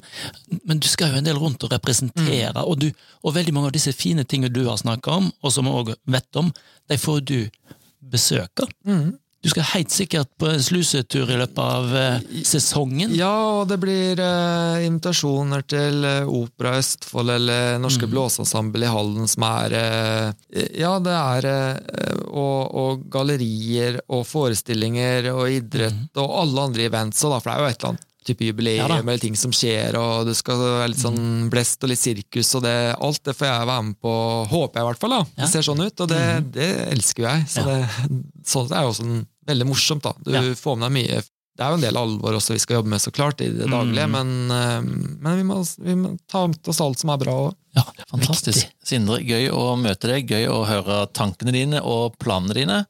men 0.66 0.80
du 0.80 0.88
skal 0.88 1.12
jo 1.12 1.18
en 1.22 1.28
del 1.28 1.38
rundt 1.42 1.64
og 1.66 1.72
representere, 1.74 2.54
Mm. 2.54 2.64
og, 2.68 2.80
du, 2.80 2.92
og 3.24 3.34
veldig 3.36 3.54
mange 3.54 3.68
av 3.72 3.76
disse 3.78 3.94
fine 3.96 4.24
tingene 4.26 4.52
du 4.54 4.66
har 4.68 4.78
snakka 4.78 5.12
om, 5.18 5.32
og 5.44 5.52
som 5.54 5.66
vi 5.66 5.72
òg 5.72 5.96
vet 6.08 6.36
om, 6.42 6.52
de 6.90 6.98
får 6.98 7.22
du 7.26 7.50
besøke. 8.02 8.68
Mm. 8.88 9.18
Du 9.46 9.52
skal 9.52 9.68
helt 9.76 9.94
sikkert 9.94 10.32
på 10.42 10.50
slusetur 10.66 11.30
i 11.30 11.38
løpet 11.38 11.60
av 11.62 11.92
eh, 11.96 12.24
sesongen. 12.48 13.14
Ja, 13.16 13.30
og 13.60 13.68
det 13.70 13.78
blir 13.84 14.20
eh, 14.20 14.86
invitasjoner 14.88 15.62
til 15.70 16.08
eh, 16.10 16.26
Opera 16.26 16.74
Østfold 16.80 17.36
eller 17.36 17.78
Norske 17.82 18.10
Blåseensemble 18.10 18.88
i 18.88 18.92
Halden 18.92 19.30
som 19.30 19.46
er 19.48 19.78
eh, 19.78 20.66
Ja, 20.82 20.96
det 21.04 21.14
er 21.14 21.50
eh, 21.52 22.26
og, 22.28 22.76
og 22.82 23.08
gallerier 23.14 24.02
og 24.10 24.26
forestillinger 24.28 25.30
og 25.36 25.46
idrett 25.54 26.18
og 26.18 26.38
alle 26.42 26.68
andre 26.72 26.90
events, 26.90 27.22
da, 27.22 27.38
for 27.38 27.52
det 27.52 27.56
er 27.56 27.62
jo 27.62 27.72
et 27.72 27.78
eller 27.78 27.94
annet 27.94 28.06
type 28.28 28.46
jubileum 28.48 28.84
Ja 28.84 28.98
eller 29.00 29.22
ting 29.24 29.36
som 29.40 29.54
skjer, 29.56 29.96
og 30.00 30.28
det 30.28 30.36
skal 30.40 30.60
være 30.62 30.90
litt 30.94 31.02
sånn 31.02 31.48
blest 31.54 31.84
og 31.84 31.90
litt 31.94 32.02
sirkus, 32.04 32.52
og 32.60 32.66
det, 32.68 32.76
alt 33.00 33.24
det 33.28 33.36
får 33.40 33.48
jeg 33.50 33.70
være 33.72 33.86
med 33.90 33.98
på, 34.04 34.14
håper 34.52 34.80
jeg 34.82 34.86
i 34.86 34.90
hvert 34.92 35.02
fall. 35.06 35.16
da. 35.18 35.24
Ja. 35.38 35.46
Det 35.46 35.50
ser 35.56 35.66
sånn 35.72 35.82
ut, 35.86 36.04
og 36.06 36.12
det, 36.12 36.22
det 36.58 36.70
elsker 36.92 37.24
jo 37.24 37.30
jeg. 37.32 37.48
Så 37.56 37.66
det, 37.68 37.80
sånn 38.46 38.72
er 38.76 38.86
jo 38.86 38.94
også 38.94 39.08
en- 39.08 39.26
veldig 39.48 39.66
morsomt. 39.70 40.04
da. 40.04 40.14
Du 40.24 40.32
Ja. 40.36 40.42
får 40.60 40.78
med 40.78 40.92
deg 40.92 40.96
mye 41.00 41.24
det 41.58 41.66
er 41.66 41.72
jo 41.74 41.78
en 41.80 41.82
del 41.82 41.98
alvor 41.98 42.36
også 42.38 42.54
vi 42.54 42.60
skal 42.62 42.76
jobbe 42.78 42.92
med, 42.92 43.00
så 43.02 43.10
klart, 43.10 43.40
i 43.42 43.48
det 43.50 43.66
daglige, 43.66 44.06
Mm. 44.06 44.12
men, 44.12 44.52
eh, 44.52 44.82
men 45.26 45.38
vi, 45.40 45.42
må, 45.44 45.56
vi 45.82 45.96
må 45.96 46.12
ta 46.30 46.46
med 46.46 46.68
oss 46.70 46.80
alt 46.86 47.00
som 47.00 47.10
er 47.10 47.18
bra 47.18 47.34
Også. 47.48 47.56
Ja, 47.76 47.84
Fantastisk. 48.12 48.68
Viktig. 48.68 48.86
Sindre, 48.86 49.18
gøy 49.26 49.50
å 49.50 49.74
møte 49.76 50.06
deg, 50.08 50.28
gøy 50.30 50.46
å 50.54 50.60
høre 50.68 51.08
tankene 51.14 51.52
dine 51.52 51.82
og 51.82 52.14
planene 52.20 52.54
dine. 52.54 52.86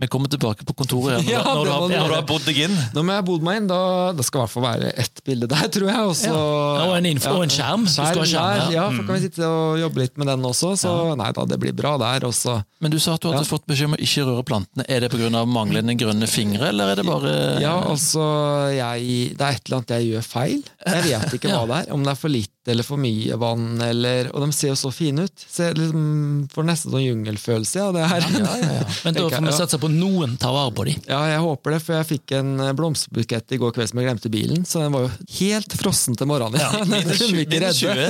Vi 0.00 0.08
kommer 0.08 0.30
tilbake 0.32 0.64
på 0.64 0.72
kontoret 0.78 1.20
igjen 1.20 1.32
Ja, 1.36 1.42
når, 1.44 1.64
du 1.66 1.70
har, 1.70 1.82
når 1.92 2.08
du 2.08 2.14
har 2.16 2.26
bodd 2.28 2.46
deg 2.48 2.56
inn. 2.64 2.76
Når 2.96 3.04
jeg 3.10 3.18
har 3.20 3.26
bodd 3.28 3.42
meg 3.44 3.58
inn, 3.60 3.66
da, 3.68 3.80
det 4.16 4.24
skal 4.24 4.40
i 4.40 4.42
hvert 4.46 4.54
fall 4.54 4.64
være 4.64 4.92
ett 5.04 5.20
bilde 5.26 5.48
der, 5.50 5.66
tror 5.74 5.90
jeg. 5.90 6.04
Og, 6.08 6.14
så, 6.16 6.32
Ja, 6.32 6.86
og 6.88 6.94
en 6.96 7.08
info- 7.10 7.34
og 7.36 7.44
en 7.44 7.52
skjerm. 7.52 7.84
Du 7.84 7.92
skal 7.92 8.06
ha 8.06 8.12
Skjerm 8.14 8.30
skjerm, 8.32 8.62
der, 8.64 8.72
ja. 8.72 8.80
ja, 8.80 8.86
for 8.96 9.08
kan 9.10 9.18
vi 9.18 9.22
sitte 9.26 9.44
og 9.50 9.78
jobbe 9.82 10.02
litt 10.06 10.16
med 10.22 10.30
den 10.32 10.46
også. 10.48 10.72
Så 10.80 10.94
nei 11.20 11.30
da, 11.36 11.44
det 11.52 11.60
blir 11.62 11.76
bra 11.76 11.94
der. 12.00 12.26
også. 12.30 12.56
Men 12.80 12.94
du 12.94 12.98
sa 13.02 13.14
at 13.18 13.20
du 13.20 13.28
hadde 13.28 13.44
Ja. 13.44 13.50
fått 13.52 13.66
beskjed 13.68 13.90
om 13.90 13.96
å 13.98 14.00
ikke 14.00 14.24
røre 14.30 14.44
plantene. 14.48 14.86
Er 14.88 15.04
det 15.04 15.10
pga. 15.12 15.44
manglende 15.44 15.94
grønne 16.00 16.26
fingre, 16.30 16.70
eller 16.72 16.94
er 16.94 16.96
det 17.02 17.04
bare 17.06 17.34
Ja, 17.60 17.76
altså 17.92 18.24
jeg, 18.72 19.36
Det 19.36 19.44
er 19.44 19.58
et 19.58 19.68
eller 19.68 19.82
annet 19.82 19.94
jeg 19.98 20.08
gjør 20.14 20.24
feil. 20.30 20.62
Jeg 20.86 21.04
vet 21.10 21.34
ikke 21.36 21.52
hva 21.54 21.66
det 21.68 21.78
er. 21.84 21.92
Om 21.92 22.04
det 22.08 22.14
er 22.16 22.20
for 22.24 22.32
litt 22.60 22.72
eller 22.72 22.82
for 22.82 22.96
mye 22.96 23.36
vann, 23.36 23.80
eller 23.80 24.34
Og 24.34 24.42
de 24.44 24.52
ser 24.52 24.68
jo 24.68 24.76
så 24.76 24.90
fine 24.92 25.24
ut. 25.24 25.46
Så 25.48 25.72
liksom, 25.72 26.48
Får 26.52 26.64
nesten 26.64 26.92
sånn 26.92 27.04
jungelfølelse 27.04 27.80
av 27.82 27.94
det 27.94 28.06
her. 28.06 28.20
Ja, 28.20 28.56
ja, 28.56 28.72
ja. 28.80 28.86
Men 29.04 29.14
da 29.14 29.28
får 29.28 29.40
vi 29.40 29.50
ja. 29.50 29.56
satse 29.56 29.78
på 29.78 29.88
noen 29.88 30.36
tar 30.36 30.52
vare 30.52 30.72
på 30.72 30.84
dem. 30.84 31.00
Ja, 31.06 31.20
jeg 31.28 31.40
håper 31.40 31.70
det, 31.74 31.80
for 31.84 31.96
jeg 31.96 32.08
fikk 32.08 32.34
en 32.36 32.60
eh, 32.60 32.72
blomsterbukett 32.76 33.52
i 33.52 33.60
går 33.60 33.72
kveld 33.72 33.90
som 33.90 34.00
jeg 34.00 34.08
glemte 34.08 34.28
i 34.28 34.34
bilen, 34.34 34.64
så 34.64 34.84
den 34.84 34.94
var 34.94 35.06
jo 35.06 35.10
helt 35.38 35.76
frossen 35.80 36.16
til 36.16 36.28
morgenen. 36.30 36.60
Ja, 36.60 36.70
den 36.84 37.08
kunne 37.10 37.38
vi 37.38 37.46
ikke 37.46 37.62
redde. 37.64 37.78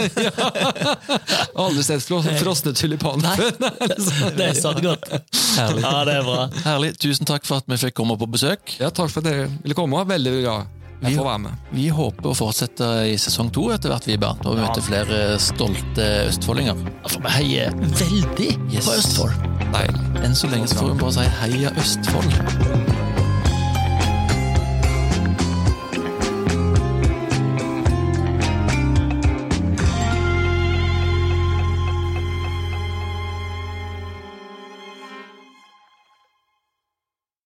Jeg 1.50 1.66
har 1.66 1.66
aldri 1.66 1.82
sett 1.84 2.04
frosne 2.40 2.72
tulipaner 2.76 3.36
før. 3.36 3.54
Det 4.38 4.46
er 4.46 4.56
sant 4.58 4.80
godt. 4.84 5.06
Herlig. 5.56 5.82
Ja, 5.84 6.02
det 6.06 6.14
er 6.20 6.26
bra. 6.26 6.44
Herlig. 6.64 6.92
Tusen 7.02 7.28
takk 7.28 7.46
for 7.48 7.60
at 7.60 7.68
vi 7.70 7.78
fikk 7.80 7.96
komme 8.00 8.16
på 8.20 8.28
besøk. 8.30 8.76
Ja, 8.80 8.90
takk 8.94 9.12
for 9.12 9.22
at 9.22 9.28
dere 9.28 9.48
ville 9.62 9.76
komme. 9.76 10.04
Veldig 10.08 10.36
bra. 10.40 10.60
Jeg 11.00 11.16
får 11.16 11.24
være 11.24 11.38
med. 11.46 11.50
Vi 11.72 11.86
håper 11.96 12.28
å 12.28 12.34
fortsette 12.36 12.88
i 13.08 13.14
sesong 13.20 13.48
to 13.56 13.70
etter 13.72 13.88
hvert, 13.92 14.04
vi, 14.08 14.18
Bernt, 14.20 14.44
og 14.44 14.58
møte 14.60 14.82
flere 14.84 15.38
stolte 15.40 16.08
østfoldinger. 16.28 16.76
For 17.08 17.24
vi 17.24 17.34
heier 17.38 17.72
veldig 17.80 18.50
Yes. 18.74 18.84
på 18.84 18.98
Østfold. 18.98 19.32
Deilig. 19.72 20.24
Enn 20.26 20.34
så 20.36 20.50
lenge 20.52 20.68
så 20.68 20.76
får 20.82 20.92
vi 20.92 21.00
bare 21.00 21.12
si 21.12 21.28
heia 21.40 21.72
Østfold. 21.80 22.89